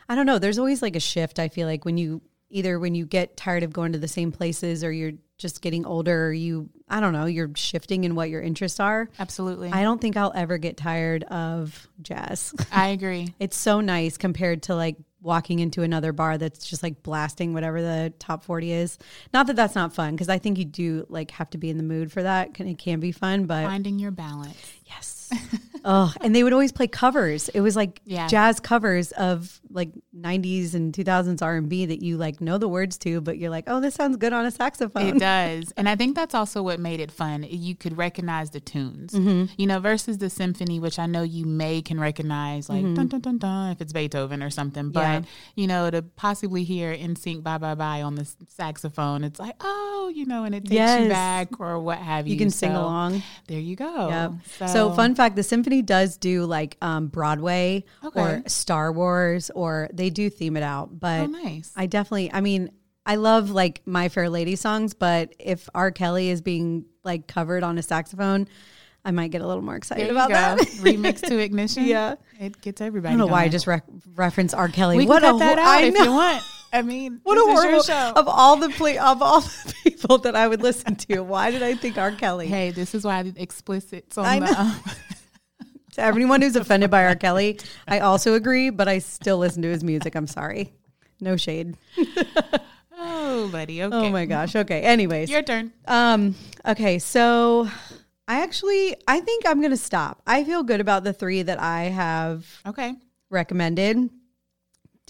I 0.08 0.14
don't 0.14 0.28
know, 0.28 0.38
there's 0.38 0.60
always 0.60 0.84
like 0.84 0.96
a 0.96 1.00
shift 1.00 1.40
I 1.40 1.48
feel 1.48 1.68
like 1.68 1.86
when 1.86 1.98
you 1.98 2.22
either 2.52 2.78
when 2.78 2.94
you 2.94 3.08
get 3.08 3.36
tired 3.36 3.64
of 3.64 3.74
going 3.74 3.94
to 3.94 3.98
the 3.98 4.08
same 4.08 4.32
places 4.32 4.84
or 4.84 4.92
you're 4.92 5.14
just 5.40 5.64
getting 5.64 5.88
older 5.88 6.28
or 6.28 6.34
you 6.34 6.70
I 6.88 7.00
don't 7.00 7.14
know, 7.14 7.26
you're 7.26 7.50
shifting 7.56 8.04
in 8.04 8.14
what 8.14 8.30
your 8.30 8.44
interests 8.44 8.80
are. 8.80 9.10
Absolutely. 9.18 9.72
I 9.72 9.82
don't 9.82 10.00
think 10.00 10.18
I'll 10.18 10.32
ever 10.36 10.60
get 10.60 10.78
tired 10.78 11.24
of 11.24 11.88
jazz. 12.04 12.54
I 12.72 12.90
agree. 12.90 13.34
it's 13.40 13.58
so 13.58 13.82
nice 13.82 14.18
compared 14.18 14.62
to 14.64 14.76
like 14.76 14.98
walking 15.26 15.60
into 15.60 15.82
another 15.82 16.14
bar 16.14 16.38
that's 16.38 16.68
just 16.68 16.84
like 16.84 17.02
blasting 17.04 17.54
whatever 17.54 17.82
the 17.82 18.14
top 18.20 18.44
40 18.44 18.72
is. 18.72 18.98
Not 19.34 19.48
that 19.48 19.56
that's 19.56 19.76
not 19.76 19.94
fun 19.94 20.12
because 20.12 20.30
I 20.30 20.38
think 20.38 20.58
you 20.58 20.66
do 20.66 21.06
like 21.10 21.32
have 21.32 21.50
to 21.50 21.58
be 21.58 21.70
in 21.70 21.78
the 21.78 21.84
mood 21.84 22.12
for 22.12 22.24
that. 22.24 22.60
It 22.60 22.78
can 22.78 23.00
be 23.00 23.12
fun, 23.12 23.46
but 23.46 23.66
Finding 23.66 24.00
your 24.00 24.12
balance. 24.12 24.56
Yes. 24.86 25.32
oh, 25.86 26.14
and 26.22 26.36
they 26.36 26.44
would 26.44 26.52
always 26.54 26.72
play 26.72 26.88
covers. 26.88 27.48
It 27.50 27.62
was 27.62 27.76
like 27.76 28.02
Yeah. 28.06 28.28
jazz 28.28 28.60
covers 28.60 29.12
of 29.14 29.62
like 29.70 29.92
90s 30.18 30.74
and 30.74 30.94
2000s 30.94 31.42
R&B 31.42 31.86
that 31.86 32.02
you 32.02 32.18
like 32.18 32.42
know 32.42 32.58
the 32.58 32.68
words 32.68 32.98
to, 33.00 33.22
but 33.22 33.38
you're 33.38 33.50
like, 33.50 33.66
"Oh, 33.68 33.80
this 33.80 33.94
sounds 33.96 34.18
good 34.18 34.34
on 34.34 34.46
a 34.46 34.52
saxophone." 34.52 35.08
It 35.08 35.20
does. 35.20 35.72
And 35.78 35.88
I 35.88 35.96
think 35.96 36.16
that's 36.16 36.34
also 36.34 36.64
what 36.64 36.80
made 36.80 37.00
it 37.00 37.12
fun. 37.12 37.46
You 37.48 37.76
could 37.76 37.98
recognize 37.98 38.50
the 38.50 38.60
tunes, 38.60 39.14
mm-hmm. 39.14 39.54
you 39.58 39.68
know, 39.68 39.80
versus 39.80 40.18
the 40.18 40.30
symphony, 40.30 40.80
which 40.80 40.98
I 41.00 41.06
know 41.06 41.24
you 41.24 41.46
may 41.46 41.82
can 41.82 42.00
recognize, 42.00 42.70
like 42.70 42.84
mm-hmm. 42.84 42.96
dun 42.96 43.08
dun 43.08 43.22
dun 43.22 43.38
dun, 43.38 43.72
if 43.72 43.82
it's 43.82 43.94
Beethoven 43.94 44.42
or 44.42 44.50
something. 44.50 44.90
But, 44.90 45.02
Yeah. 45.02 45.22
you 45.56 45.68
know, 45.68 45.90
to 45.92 46.02
possibly 46.02 46.64
hear 46.64 46.96
NSYNC 46.96 47.44
Bye 47.44 47.58
Bye 47.58 47.76
Bye 47.76 48.02
on 48.02 48.16
the 48.16 48.28
saxophone, 48.48 49.24
it's 49.24 49.40
like, 49.40 49.56
oh, 49.60 50.12
you 50.14 50.26
know, 50.26 50.44
and 50.46 50.56
it 50.56 50.66
takes 50.66 51.02
you 51.02 51.10
back 51.10 51.60
or 51.60 51.80
what 51.80 52.00
have 52.00 52.28
you. 52.28 52.34
You 52.34 52.40
can 52.40 52.50
sing 52.50 52.72
along. 52.72 53.22
There 53.48 53.60
you 53.60 53.76
go. 53.76 54.10
Yep. 54.10 54.70
So, 54.72 54.92
fun 54.94 55.16
fact: 55.16 55.36
the 55.36 55.44
symphony 55.44 55.75
does 55.82 56.18
do 56.18 56.46
like 56.46 56.78
um, 56.82 57.08
Broadway 57.08 57.84
Okay. 58.04 58.20
or 58.20 58.44
Star 58.48 58.92
Wars, 58.92 59.50
or 59.54 59.90
they 59.94 60.10
do 60.10 60.30
theme 60.30 60.58
it 60.58 60.64
out. 60.64 61.00
But 61.00 61.22
Oh, 61.22 61.26
nice. 61.28 61.72
I 61.76 61.86
definitely, 61.86 62.32
I 62.34 62.42
mean, 62.42 62.72
I 63.06 63.16
love 63.18 63.52
like 63.52 63.82
My 63.86 64.10
Fair 64.10 64.30
Lady 64.30 64.56
songs, 64.56 64.94
but 64.94 65.34
if 65.40 65.70
R. 65.76 65.92
Kelly 65.92 66.30
is 66.30 66.42
being 66.42 66.86
like 67.04 67.28
covered 67.28 67.64
on 67.64 67.78
a 67.78 67.84
saxophone, 67.84 68.48
I 69.04 69.12
might 69.12 69.30
get 69.30 69.42
a 69.42 69.48
little 69.48 69.62
more 69.62 69.76
excited 69.76 70.10
about 70.10 70.30
go. 70.30 70.34
that. 70.34 70.58
Remix 70.82 71.22
to 71.28 71.38
ignition. 71.38 71.86
Yeah. 71.86 72.16
It 72.40 72.60
gets 72.62 72.82
everybody. 72.82 73.14
I 73.14 73.18
don't 73.18 73.28
know 73.28 73.32
why 73.32 73.44
I 73.44 73.50
just 73.50 73.68
re- 73.68 73.82
reference 74.16 74.54
R. 74.56 74.68
Kelly. 74.68 74.98
we 74.98 75.06
what 75.06 75.22
can 75.22 75.36
a 75.36 75.38
cut 75.38 75.46
that 75.46 75.60
out 75.60 75.68
I 75.68 75.82
if 75.84 75.94
know. 75.94 76.04
you 76.04 76.12
want. 76.12 76.44
I 76.74 76.82
mean, 76.82 77.20
What 77.22 77.38
a 77.38 77.42
horrible 77.42 77.84
show. 77.84 78.14
of 78.16 78.28
all 78.28 78.56
the 78.58 78.70
ple- 78.70 78.98
of 79.00 79.22
all 79.22 79.42
the 79.42 79.74
people 79.84 80.18
that 80.18 80.36
I 80.36 80.48
would 80.48 80.64
listen 80.64 80.96
to. 80.96 81.20
Why 81.22 81.52
did 81.52 81.62
I 81.62 81.76
think 81.76 82.00
R. 82.00 82.12
Kelly? 82.14 82.48
Hey, 82.48 82.72
this 82.72 82.96
is 82.96 83.04
why 83.06 83.22
the 83.22 83.40
explicit's 83.40 84.18
on 84.18 84.26
I 84.26 84.40
the. 84.40 84.60
Um, 84.60 84.80
To 85.96 86.02
everyone 86.02 86.42
who's 86.42 86.56
offended 86.56 86.92
by 86.92 87.06
R. 87.06 87.16
Kelly, 87.16 87.60
I 87.88 88.00
also 88.00 88.34
agree, 88.34 88.70
but 88.70 88.88
I 88.88 89.00
still 89.00 89.38
listen 89.38 89.62
to 89.64 89.70
his 89.70 89.84
music. 89.84 90.16
I'm 90.16 90.28
sorry. 90.28 90.74
No 91.22 91.38
shade. 91.38 91.76
oh, 92.98 93.50
buddy. 93.52 93.82
Okay. 93.84 93.96
Oh 93.96 94.10
my 94.10 94.26
gosh. 94.26 94.56
Okay. 94.56 94.82
Anyways, 94.82 95.30
Your 95.30 95.42
turn. 95.42 95.72
um, 95.88 96.36
okay. 96.66 97.00
So 97.00 97.70
I 98.28 98.42
actually, 98.42 98.96
I 99.08 99.22
think 99.22 99.46
I'm 99.48 99.62
gonna 99.62 99.78
stop. 99.78 100.22
I 100.28 100.44
feel 100.44 100.64
good 100.64 100.82
about 100.82 101.04
the 101.04 101.14
three 101.14 101.42
that 101.44 101.62
I 101.62 101.84
have 101.84 102.46
Okay. 102.66 102.94
recommended. 103.30 104.10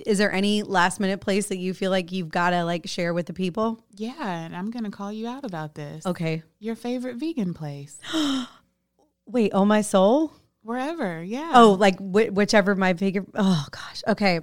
Is 0.06 0.17
there 0.17 0.32
any 0.32 0.62
last 0.62 1.00
minute 1.00 1.21
place 1.21 1.48
that 1.48 1.58
you 1.58 1.74
feel 1.74 1.89
like 1.89 2.12
you've 2.12 2.30
got 2.30 2.50
to 2.50 2.63
like 2.65 2.86
share 2.88 3.13
with 3.13 3.28
the 3.28 3.34
people? 3.34 3.82
Yeah, 3.95 4.13
and 4.45 4.56
I'm 4.56 4.69
gonna 4.69 4.91
call 4.91 5.12
you 5.12 5.26
out 5.28 5.45
about 5.45 5.74
this. 5.74 6.06
Okay. 6.06 6.43
Your 6.60 6.76
favorite 6.76 7.15
vegan 7.15 7.54
place, 7.54 7.98
Wait. 9.26 9.52
Oh 9.54 9.65
my 9.65 9.82
soul. 9.82 10.34
Wherever. 10.65 11.23
Yeah. 11.23 11.51
Oh, 11.54 11.73
like 11.73 11.97
whi 11.99 12.30
whichever 12.32 12.75
my 12.75 12.93
favorite. 12.93 13.28
Oh 13.36 13.65
gosh. 13.71 14.04
Okay. 14.08 14.41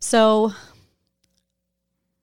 So, 0.00 0.52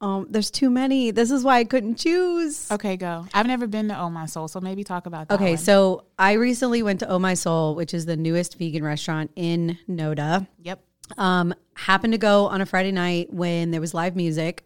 um, 0.01 0.27
there's 0.29 0.51
too 0.51 0.69
many. 0.69 1.11
This 1.11 1.31
is 1.31 1.43
why 1.43 1.59
I 1.59 1.63
couldn't 1.63 1.95
choose. 1.95 2.69
Okay, 2.71 2.97
go. 2.97 3.25
I've 3.33 3.47
never 3.47 3.67
been 3.67 3.87
to 3.89 3.99
Oh 3.99 4.09
My 4.09 4.25
Soul, 4.25 4.47
so 4.47 4.59
maybe 4.59 4.83
talk 4.83 5.05
about 5.05 5.29
that. 5.29 5.35
Okay, 5.35 5.51
one. 5.51 5.57
so 5.57 6.05
I 6.17 6.33
recently 6.33 6.83
went 6.83 6.99
to 7.01 7.09
Oh 7.09 7.19
My 7.19 7.33
Soul, 7.33 7.75
which 7.75 7.93
is 7.93 8.05
the 8.05 8.17
newest 8.17 8.57
vegan 8.57 8.83
restaurant 8.83 9.31
in 9.35 9.77
Noda. 9.89 10.47
Yep. 10.63 10.81
Um, 11.17 11.53
happened 11.75 12.13
to 12.13 12.19
go 12.19 12.47
on 12.47 12.61
a 12.61 12.65
Friday 12.65 12.91
night 12.91 13.31
when 13.31 13.71
there 13.71 13.81
was 13.81 13.93
live 13.93 14.15
music. 14.15 14.65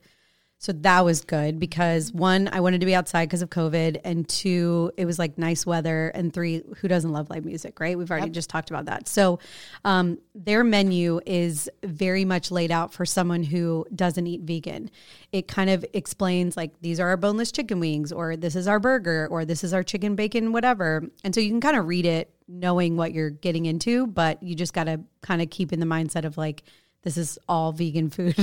So 0.61 0.73
that 0.73 1.05
was 1.05 1.21
good 1.21 1.57
because 1.57 2.11
one, 2.11 2.49
I 2.51 2.59
wanted 2.59 2.81
to 2.81 2.85
be 2.85 2.93
outside 2.93 3.27
because 3.27 3.41
of 3.41 3.49
COVID, 3.49 4.01
and 4.03 4.27
two, 4.27 4.91
it 4.97 5.05
was 5.05 5.17
like 5.17 5.37
nice 5.37 5.65
weather, 5.65 6.09
and 6.09 6.33
three, 6.33 6.61
who 6.79 6.89
doesn't 6.89 7.13
love 7.13 7.29
live 7.29 7.45
music, 7.45 7.79
right? 7.79 7.97
We've 7.97 8.11
already 8.11 8.29
just 8.29 8.49
talked 8.49 8.69
about 8.69 8.83
that. 8.85 9.07
So, 9.07 9.39
um, 9.85 10.17
their 10.35 10.65
menu 10.65 11.21
is 11.25 11.69
very 11.81 12.25
much 12.25 12.51
laid 12.51 12.71
out 12.71 12.91
for 12.91 13.05
someone 13.05 13.41
who 13.41 13.85
doesn't 13.95 14.27
eat 14.27 14.41
vegan. 14.41 14.91
It 15.31 15.47
kind 15.47 15.69
of 15.69 15.85
explains 15.93 16.57
like 16.57 16.73
these 16.81 16.99
are 16.99 17.07
our 17.07 17.17
boneless 17.17 17.53
chicken 17.53 17.79
wings, 17.79 18.11
or 18.11 18.35
this 18.35 18.57
is 18.57 18.67
our 18.67 18.81
burger, 18.81 19.29
or 19.31 19.45
this 19.45 19.63
is 19.63 19.73
our 19.73 19.81
chicken 19.81 20.17
bacon, 20.17 20.51
whatever. 20.51 21.05
And 21.23 21.33
so 21.33 21.39
you 21.39 21.51
can 21.51 21.61
kind 21.61 21.77
of 21.77 21.87
read 21.87 22.05
it 22.05 22.33
knowing 22.49 22.97
what 22.97 23.13
you're 23.13 23.29
getting 23.29 23.65
into, 23.65 24.07
but 24.07 24.43
you 24.43 24.55
just 24.55 24.73
got 24.73 24.85
to 24.85 24.99
kind 25.21 25.41
of 25.41 25.49
keep 25.49 25.71
in 25.71 25.79
the 25.79 25.85
mindset 25.85 26.25
of 26.25 26.37
like, 26.37 26.63
this 27.03 27.15
is 27.15 27.39
all 27.47 27.71
vegan 27.71 28.09
food. 28.09 28.35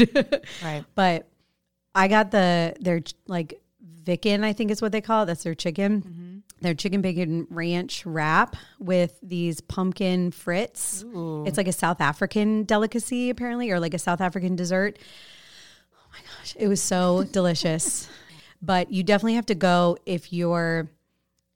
Right. 0.62 0.82
But 0.94 1.28
I 1.96 2.08
got 2.08 2.30
the 2.30 2.76
their 2.78 3.00
like 3.26 3.60
Vicken, 4.06 4.44
I 4.44 4.52
think 4.52 4.70
is 4.70 4.80
what 4.80 4.92
they 4.92 5.00
call 5.00 5.24
it. 5.24 5.26
That's 5.26 5.42
their 5.42 5.56
chicken. 5.56 6.02
Mm-hmm. 6.02 6.38
Their 6.60 6.74
chicken 6.74 7.02
bacon 7.02 7.48
ranch 7.50 8.06
wrap 8.06 8.54
with 8.78 9.18
these 9.20 9.60
pumpkin 9.60 10.30
frits. 10.30 11.04
Ooh. 11.04 11.44
It's 11.44 11.56
like 11.56 11.66
a 11.66 11.72
South 11.72 12.00
African 12.00 12.62
delicacy, 12.62 13.30
apparently, 13.30 13.70
or 13.72 13.80
like 13.80 13.94
a 13.94 13.98
South 13.98 14.20
African 14.20 14.54
dessert. 14.54 14.96
Oh 15.92 16.08
my 16.12 16.18
gosh, 16.18 16.54
it 16.56 16.68
was 16.68 16.80
so 16.80 17.24
delicious. 17.32 18.08
But 18.62 18.92
you 18.92 19.02
definitely 19.02 19.34
have 19.34 19.46
to 19.46 19.56
go 19.56 19.98
if 20.06 20.32
you're 20.32 20.88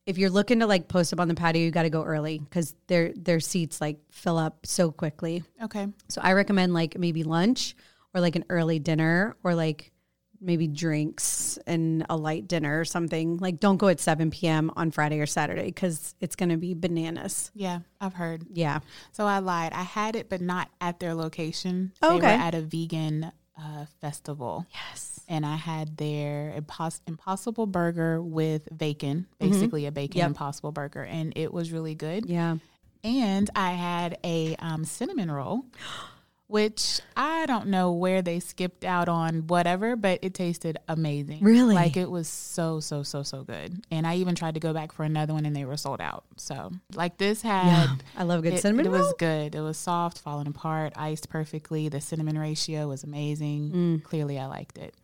if 0.07 0.19
you're 0.19 0.31
looking 0.31 0.59
to 0.59 0.67
like 0.67 0.89
post 0.89 1.13
up 1.13 1.21
on 1.21 1.29
the 1.29 1.35
patio. 1.35 1.63
You 1.63 1.71
got 1.71 1.85
to 1.85 1.91
go 1.91 2.03
early 2.03 2.39
because 2.39 2.75
their 2.89 3.13
their 3.13 3.39
seats 3.39 3.81
like 3.81 4.01
fill 4.11 4.39
up 4.39 4.67
so 4.67 4.91
quickly. 4.91 5.45
Okay. 5.63 5.87
So 6.09 6.21
I 6.21 6.33
recommend 6.33 6.75
like 6.75 6.99
maybe 6.99 7.23
lunch 7.23 7.77
or 8.13 8.21
like 8.21 8.35
an 8.35 8.45
early 8.49 8.81
dinner 8.81 9.37
or 9.45 9.55
like 9.55 9.93
maybe 10.41 10.67
drinks 10.67 11.59
and 11.67 12.07
a 12.09 12.17
light 12.17 12.49
dinner 12.49 12.81
or 12.81 12.85
something. 12.85 13.37
Like 13.39 13.61
don't 13.61 13.77
go 13.77 13.89
at 13.89 14.01
7 14.01 14.31
p.m. 14.31 14.71
on 14.77 14.91
Friday 14.91 15.21
or 15.21 15.27
Saturday 15.27 15.67
because 15.67 16.15
it's 16.21 16.37
going 16.37 16.49
to 16.49 16.57
be 16.57 16.75
bananas. 16.75 17.51
Yeah, 17.55 17.81
I've 18.01 18.15
heard. 18.15 18.47
Yeah. 18.53 18.81
So 19.13 19.27
I 19.27 19.39
lied. 19.41 19.73
I 19.73 19.83
had 19.83 20.17
it, 20.17 20.29
but 20.31 20.41
not 20.41 20.71
at 20.81 20.99
their 21.01 21.15
location. 21.15 21.93
Oh, 22.03 22.15
They 22.19 22.27
were 22.27 22.33
at 22.33 22.55
a 22.55 22.63
vegan 22.63 23.33
uh, 23.59 23.85
festival. 24.01 24.67
Yes. 24.73 25.21
And 25.29 25.45
I 25.47 25.57
had 25.57 25.97
their 25.97 26.55
impos- 26.61 27.01
impossible 27.07 27.67
burger 27.67 28.21
with 28.21 28.67
bacon, 28.77 29.27
basically 29.39 29.87
a 29.87 29.93
bacon 29.93 30.19
Yep. 30.19 30.27
impossible 30.29 30.73
burger. 30.73 31.05
And 31.05 31.35
it 31.37 31.53
was 31.53 31.71
really 31.71 31.95
good. 31.95 32.27
Yeah. 32.27 32.57
And 33.05 33.49
I 33.55 33.73
had 33.73 34.19
a 34.25 34.57
um, 34.59 34.85
cinnamon 34.85 35.31
roll, 35.31 35.65
which 36.51 37.01
I 37.17 37.47
don't 37.47 37.69
know 37.69 37.93
where 37.93 38.23
they 38.23 38.41
skipped 38.41 38.85
out 38.85 39.09
on 39.09 39.47
whatever, 39.47 39.95
but 39.97 40.19
it 40.23 40.35
tasted 40.35 40.79
amazing. 40.89 41.39
Really? 41.43 41.75
Like 41.75 41.97
it 41.97 42.11
was 42.11 42.27
so, 42.29 42.81
so, 42.81 43.03
so, 43.03 43.23
so 43.23 43.45
good. 43.45 43.85
And 43.91 44.07
I 44.07 44.17
even 44.17 44.35
tried 44.35 44.55
to 44.55 44.61
go 44.61 44.73
back 44.73 44.93
for 44.93 45.05
another 45.05 45.33
one 45.33 45.47
and 45.47 45.55
they 45.55 45.65
were 45.65 45.77
sold 45.77 46.01
out. 46.01 46.25
So, 46.37 46.73
like 46.95 47.19
this 47.19 47.43
had. 47.43 47.67
Yeah. 47.67 47.95
I 48.17 48.25
love 48.25 48.43
good 48.43 48.55
It, 48.55 48.63
cinnamon 48.63 48.87
it 48.87 48.91
roll. 48.91 49.01
was 49.03 49.15
good. 49.19 49.55
It 49.55 49.61
was 49.61 49.79
soft, 49.79 50.19
falling 50.19 50.47
apart, 50.49 50.93
iced 50.97 51.29
perfectly. 51.29 51.89
The 51.89 52.01
cinnamon 52.01 52.37
ratio 52.39 52.89
was 52.89 53.05
amazing. 53.05 53.71
Mm. 53.71 54.03
Clearly, 54.03 54.39
I 54.39 54.47
liked 54.47 54.77
it. 54.77 54.95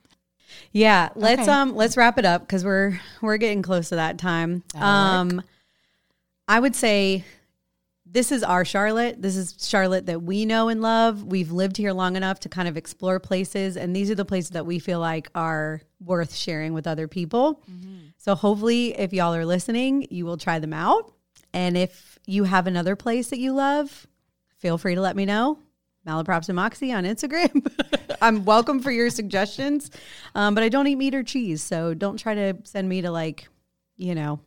Yeah, 0.72 1.08
let's 1.16 1.42
Okay. 1.42 1.50
um 1.50 1.74
let's 1.74 1.96
wrap 1.96 2.18
it 2.18 2.24
up 2.24 2.42
because 2.42 2.64
we're 2.64 3.00
we're 3.20 3.36
getting 3.36 3.62
close 3.62 3.88
to 3.90 3.96
that 3.96 4.18
time. 4.18 4.62
That'll 4.72 4.88
Um, 4.88 5.42
I 6.48 6.60
would 6.60 6.76
say 6.76 7.24
this 8.16 8.32
is 8.32 8.42
our 8.42 8.64
Charlotte. 8.64 9.20
This 9.20 9.36
is 9.36 9.54
Charlotte 9.60 10.06
that 10.06 10.22
we 10.22 10.46
know 10.46 10.70
and 10.70 10.80
love. 10.80 11.24
We've 11.24 11.52
lived 11.52 11.76
here 11.76 11.92
long 11.92 12.16
enough 12.16 12.40
to 12.40 12.48
kind 12.48 12.66
of 12.66 12.74
explore 12.74 13.20
places, 13.20 13.76
and 13.76 13.94
these 13.94 14.10
are 14.10 14.14
the 14.14 14.24
places 14.24 14.52
that 14.52 14.64
we 14.64 14.78
feel 14.78 15.00
like 15.00 15.28
are 15.34 15.82
worth 16.00 16.34
sharing 16.34 16.72
with 16.72 16.86
other 16.86 17.08
people. 17.08 17.60
So 18.16 18.34
hopefully, 18.34 18.98
if 18.98 19.12
y'all 19.12 19.34
are 19.34 19.44
listening, 19.44 20.06
you 20.08 20.24
will 20.24 20.38
try 20.38 20.58
them 20.58 20.72
out. 20.72 21.12
And 21.52 21.76
if 21.76 22.18
you 22.26 22.44
have 22.44 22.66
another 22.66 22.96
place 22.96 23.28
that 23.28 23.38
you 23.38 23.52
love, 23.52 24.06
feel 24.56 24.78
free 24.78 24.94
to 24.94 25.02
let 25.02 25.14
me 25.14 25.26
know. 25.26 25.58
Malaprops 26.06 26.48
and 26.48 26.56
Moxie 26.56 26.94
on 26.94 27.04
Instagram. 27.04 27.70
I'm 28.22 28.46
welcome 28.46 28.80
for 28.80 28.90
your 28.90 29.10
suggestions, 29.10 29.90
um, 30.34 30.54
but 30.54 30.64
I 30.64 30.70
don't 30.70 30.86
eat 30.86 30.96
meat 30.96 31.14
or 31.14 31.22
cheese, 31.22 31.62
so 31.62 31.92
don't 31.92 32.18
try 32.18 32.34
to 32.34 32.54
send 32.64 32.88
me 32.88 33.02
to 33.02 33.10
like, 33.10 33.46
you 33.98 34.14
know, 34.14 34.40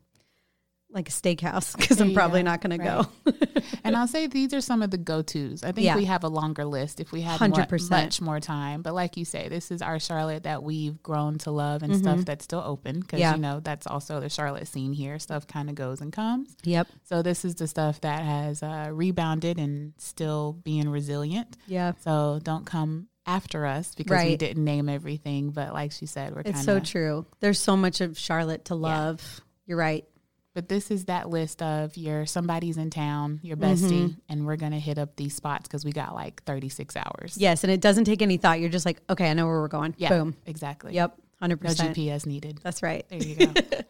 like 0.92 1.08
a 1.10 1.12
steakhouse 1.12 1.78
because 1.78 2.02
I'm 2.02 2.14
probably 2.14 2.42
go. 2.42 2.46
not 2.46 2.62
going 2.62 2.78
to 2.80 2.84
go. 2.84 3.32
And 3.84 3.96
I'll 3.96 4.08
say 4.08 4.28
these 4.28 4.54
are 4.54 4.62
some 4.62 4.82
of 4.82 4.92
the 4.92 4.98
go 4.98 5.22
tos. 5.22 5.64
I 5.64 5.72
think 5.72 5.86
Yeah. 5.86 5.96
we 5.96 6.06
have 6.06 6.24
a 6.24 6.28
longer 6.28 6.66
list 6.66 7.00
if 7.00 7.12
we 7.12 7.22
had 7.22 7.40
more, 7.40 7.60
100%. 7.60 7.90
much 7.90 8.22
more 8.22 8.40
time. 8.40 8.82
But 8.82 8.94
like 8.94 9.16
you 9.18 9.26
say, 9.26 9.48
this 9.48 9.72
is 9.72 9.82
our 9.82 10.00
Charlotte 10.00 10.44
that 10.44 10.64
we've 10.64 11.02
grown 11.02 11.38
to 11.40 11.52
love 11.52 11.82
and 11.84 11.96
stuff 11.96 12.26
that's 12.26 12.44
still 12.44 12.62
open 12.66 13.00
because, 13.00 13.20
Mm-hmm. 13.20 13.22
Yeah. 13.22 13.36
you 13.36 13.42
know, 13.42 13.60
that's 13.62 13.88
also 13.88 14.20
the 14.20 14.30
Charlotte 14.30 14.68
scene 14.68 14.94
here. 14.94 15.18
Stuff 15.20 15.48
kind 15.48 15.70
of 15.70 15.76
goes 15.76 16.02
and 16.02 16.12
comes. 16.12 16.56
yep. 16.64 16.88
So 17.06 17.22
this 17.22 17.46
is 17.46 17.56
the 17.56 17.68
stuff 17.68 18.02
that 18.02 18.22
has 18.24 18.62
uh, 18.64 18.90
rebounded 18.92 19.58
and 19.60 19.94
still 19.98 20.54
being 20.64 20.90
resilient. 20.90 21.56
Yeah. 21.68 21.94
So 22.04 22.40
don't 22.44 22.66
come 22.66 23.08
after 23.26 23.66
us 23.66 23.94
because 23.96 24.24
we 24.26 24.36
didn't 24.38 24.64
name 24.64 24.90
everything. 24.90 25.52
But 25.52 25.74
like 25.74 25.92
she 25.94 26.06
said, 26.06 26.36
we're 26.36 26.44
kind 26.44 26.56
It's 26.56 26.66
so 26.66 26.80
true. 26.80 27.26
There's 27.40 27.60
so 27.60 27.78
much 27.78 28.02
of 28.02 28.18
Charlotte 28.18 28.66
to 28.66 28.76
love. 28.76 29.42
You're 29.66 29.78
right. 29.78 30.06
But 30.56 30.68
this 30.68 30.90
is 30.92 31.06
that 31.06 31.30
list 31.30 31.62
of 31.62 31.96
your 31.96 32.26
somebody's 32.26 32.78
in 32.78 32.90
town, 32.90 33.40
your 33.44 33.56
bestie, 33.56 33.90
Mm-hmm. 34.08 34.20
and 34.30 34.46
we're 34.46 34.56
gonna 34.58 34.80
hit 34.80 34.98
up 34.98 35.16
these 35.16 35.36
spots 35.36 35.68
because 35.68 35.86
we 35.86 35.92
got 35.92 36.14
like 36.16 36.44
36 36.44 36.96
hours. 36.98 37.36
Yes, 37.38 37.64
and 37.64 37.72
it 37.72 37.82
doesn't 37.82 38.06
take 38.06 38.22
any 38.22 38.38
thought. 38.38 38.60
You're 38.60 38.70
just 38.70 38.86
like, 38.86 39.00
okay, 39.10 39.30
I 39.30 39.34
know 39.34 39.46
where 39.46 39.62
we're 39.62 39.68
going. 39.68 39.94
Yeah, 39.98 40.10
Boom. 40.10 40.36
exactly. 40.46 40.94
Yep. 40.96 41.18
Hundred 41.40 41.64
No 41.64 41.70
percent. 41.70 41.96
GPS 41.96 42.26
needed. 42.26 42.60
That's 42.64 42.84
right. 42.84 43.06
There 43.08 43.22
you 43.24 43.36
go. 43.36 43.46
All 43.56 43.86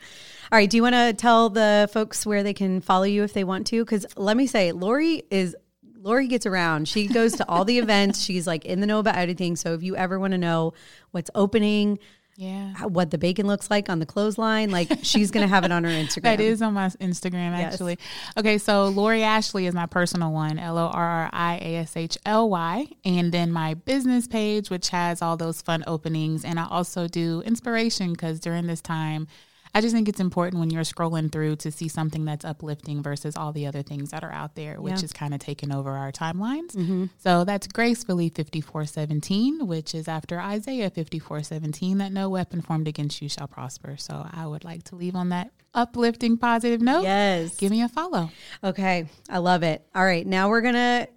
right. 0.52 0.70
Do 0.70 0.78
you 0.78 0.84
want 0.84 0.94
to 0.94 1.14
tell 1.14 1.50
the 1.50 1.90
folks 1.92 2.24
where 2.24 2.44
they 2.44 2.54
can 2.54 2.80
follow 2.82 3.06
you 3.06 3.24
if 3.24 3.34
they 3.34 3.44
want 3.44 3.66
to? 3.68 3.84
Because 3.84 4.06
let 4.16 4.38
me 4.38 4.46
say, 4.46 4.72
Lori 4.72 5.24
is 5.32 5.56
Lori 5.98 6.28
gets 6.28 6.46
around. 6.46 6.88
She 6.88 7.08
goes 7.08 7.34
to 7.38 7.50
all 7.50 7.66
the 7.66 7.78
events. 7.80 8.22
She's 8.22 8.46
like 8.46 8.66
in 8.66 8.82
the 8.82 8.86
know 8.88 9.00
about 9.00 9.16
everything. 9.16 9.56
So 9.56 9.74
if 9.74 9.82
you 9.82 9.96
ever 9.96 10.20
want 10.20 10.32
to 10.34 10.38
know 10.38 10.74
what's 11.12 11.32
opening, 11.34 11.98
yeah. 12.40 12.74
how- 12.76 12.88
what 12.88 13.12
the 13.12 13.18
bacon 13.18 13.46
looks 13.48 13.70
like 13.70 13.90
on 13.90 14.00
the 14.00 14.06
clothesline, 14.06 14.72
like 14.72 14.90
she's 15.04 15.30
gonna 15.30 15.48
have 15.48 15.66
it 15.66 15.72
on 15.72 15.84
her 15.84 15.90
Instagram. 16.04 16.22
That 16.24 16.40
is 16.40 16.62
on 16.62 16.74
my 16.74 16.88
Instagram, 16.88 17.58
Yes. 17.58 17.74
actually. 17.74 18.00
Okay, 18.38 18.58
so 18.58 18.88
Lori 18.88 19.24
Ashley 19.24 19.66
is 19.66 19.76
my 19.76 19.86
personal 19.86 20.32
one, 20.32 20.58
L 20.58 20.78
O 20.78 20.88
R 20.88 21.10
R 21.26 21.30
I 21.34 21.56
A 21.62 21.76
S 21.78 21.98
H 21.98 22.18
L 22.26 22.50
Y. 22.50 22.88
And 23.04 23.32
then 23.34 23.52
my 23.52 23.74
business 23.74 24.28
page, 24.28 24.70
which 24.70 24.90
has 24.90 25.22
all 25.22 25.36
those 25.36 25.62
fun 25.62 25.84
openings. 25.86 26.46
And 26.46 26.58
I 26.60 26.66
also 26.70 27.08
do 27.08 27.42
inspiration 27.46 28.14
because 28.14 28.40
during 28.40 28.68
this 28.68 28.82
time, 28.82 29.28
I 29.76 29.82
just 29.82 29.94
think 29.94 30.10
it's 30.10 30.20
important 30.20 30.60
when 30.60 30.72
you're 30.72 30.82
scrolling 30.84 31.32
through 31.32 31.58
to 31.58 31.72
see 31.72 31.88
something 31.88 32.26
that's 32.26 32.44
uplifting 32.44 33.04
versus 33.04 33.36
all 33.38 33.52
the 33.52 33.68
other 33.68 33.84
things 33.84 34.10
that 34.12 34.24
are 34.24 34.32
out 34.32 34.56
there, 34.56 34.82
which 34.82 34.96
Yeah. 35.00 35.04
is 35.06 35.14
kind 35.14 35.34
of 35.34 35.40
taking 35.40 35.72
over 35.72 35.92
our 35.92 36.12
timelines. 36.12 36.72
Mm-hmm. 36.76 37.06
So 37.20 37.44
that's 37.46 37.68
gracefully 37.68 38.30
5417, 38.30 39.68
which 39.68 39.94
is 39.94 40.08
after 40.08 40.40
Isaiah 40.40 40.90
5417, 40.90 42.00
that 42.00 42.12
no 42.12 42.30
weapon 42.30 42.62
formed 42.62 42.88
against 42.88 43.22
you 43.22 43.30
shall 43.30 43.48
prosper. 43.48 43.96
So 43.98 44.28
I 44.32 44.48
would 44.48 44.64
like 44.64 44.84
to 44.86 44.96
leave 44.96 45.16
on 45.16 45.30
that 45.30 45.52
uplifting, 45.74 46.38
positive 46.38 46.82
note. 46.82 47.04
Yes. 47.04 47.56
Give 47.58 47.70
me 47.70 47.84
a 47.84 47.90
follow. 47.90 48.32
Okay, 48.64 49.06
I 49.30 49.38
love 49.38 49.62
it. 49.64 49.86
All 49.94 50.04
right, 50.04 50.26
now 50.26 50.50
we're 50.50 50.62
gonna. 50.62 51.08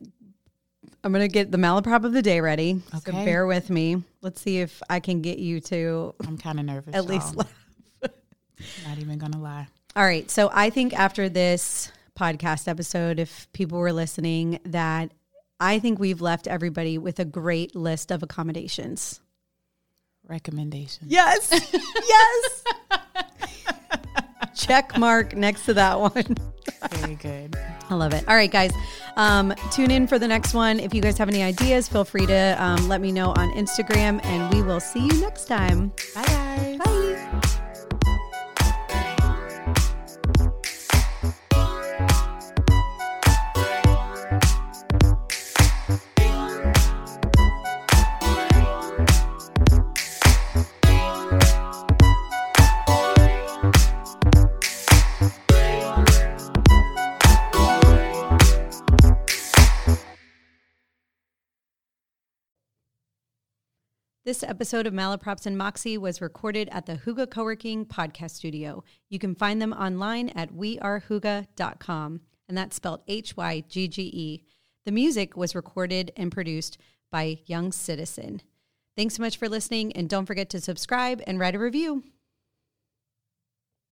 I'm 1.05 1.11
gonna 1.11 1.27
get 1.27 1.51
the 1.51 1.59
malaprop 1.59 2.05
of 2.05 2.13
the 2.13 2.23
day 2.23 2.41
ready. 2.41 2.81
So 2.93 2.99
Okay. 2.99 3.25
bear 3.25 3.47
with 3.47 3.71
me. 3.71 4.03
Let's 4.21 4.41
see 4.41 4.59
if 4.59 4.81
I 4.89 5.01
can 5.01 5.21
get 5.21 5.39
you 5.39 5.61
to 5.63 6.15
I'm 6.27 6.39
kind 6.39 6.61
of 6.61 6.67
nervous. 6.67 6.95
at 6.95 7.07
least. 7.07 7.35
y'all. 7.35 7.47
Not 8.87 8.99
even 8.99 9.19
going 9.19 9.33
to 9.33 9.39
lie. 9.39 9.69
All 9.95 10.05
right, 10.05 10.31
so 10.31 10.51
I 10.53 10.71
think 10.71 10.95
after 10.95 11.29
this 11.29 11.93
podcast 12.19 12.69
episode, 12.69 13.19
if 13.19 13.47
people 13.53 13.79
were 13.79 13.93
listening, 13.93 14.59
that 14.65 15.13
I 15.61 15.79
think 15.79 15.99
we've 15.99 16.21
left 16.21 16.49
everybody 16.49 16.99
with 16.99 17.21
a 17.21 17.25
great 17.25 17.77
list 17.77 18.11
of 18.11 18.23
accommodations. 18.23 19.21
Recommendation. 20.27 21.07
Yes, 21.09 21.51
yes. 22.09 22.65
Check 24.57 24.97
mark 24.99 25.35
next 25.35 25.67
to 25.67 25.75
that 25.75 25.99
one. 26.01 26.37
Very 26.91 27.17
good. 27.17 27.57
I 27.91 27.95
love 27.95 28.13
it. 28.13 28.25
All 28.29 28.35
right, 28.35 28.51
guys. 28.51 28.73
Um, 29.17 29.55
tune 29.71 29.91
in 29.91 30.07
for 30.07 30.19
the 30.19 30.29
next 30.29 30.55
one. 30.55 30.81
If 30.81 30.95
you 30.95 31.03
guys 31.03 31.19
have 31.19 31.29
any 31.29 31.43
ideas, 31.43 31.89
feel 31.89 32.05
free 32.05 32.27
to 32.27 32.57
um, 32.59 32.89
let 32.89 33.01
me 33.01 33.13
know 33.13 33.31
on 33.31 33.51
Instagram, 33.53 34.25
and 34.25 34.55
we 34.55 34.63
will 34.63 34.81
see 34.81 35.05
you 35.07 35.21
next 35.21 35.47
time. 35.47 35.93
Bye, 36.15 36.25
guys. 36.25 36.79
Bye. 36.79 37.02
This 64.25 64.45
episode 64.45 64.87
of 64.87 64.95
Malaprops 64.95 65.47
and 65.47 65.59
Moxie 65.59 65.99
was 65.99 66.21
recorded 66.21 66.69
at 66.71 66.87
the 66.87 66.95
Hygge 66.95 67.29
Co-working 67.29 67.85
Podcast 67.85 68.31
Studio. 68.31 68.85
You 69.11 69.19
can 69.19 69.35
find 69.35 69.61
them 69.61 69.73
online 69.73 70.29
at 70.29 70.55
wearehygge.com, 70.55 72.21
and 72.49 72.57
that's 72.57 72.77
spelled 72.77 73.01
H-Y-G-G-E. 73.09 74.45
The 74.87 74.93
music 74.93 75.37
was 75.37 75.57
recorded 75.57 76.13
and 76.17 76.31
produced 76.31 76.79
by 77.11 77.41
Young 77.47 77.73
Citizen. 77.73 78.43
Thanks 78.97 79.17
so 79.17 79.25
much 79.25 79.39
for 79.39 79.49
listening, 79.49 79.93
and 79.95 80.09
don't 80.09 80.27
forget 80.27 80.49
to 80.51 80.61
subscribe 80.61 81.21
and 81.27 81.41
write 81.41 81.57
a 81.57 81.59
review. 81.59 82.05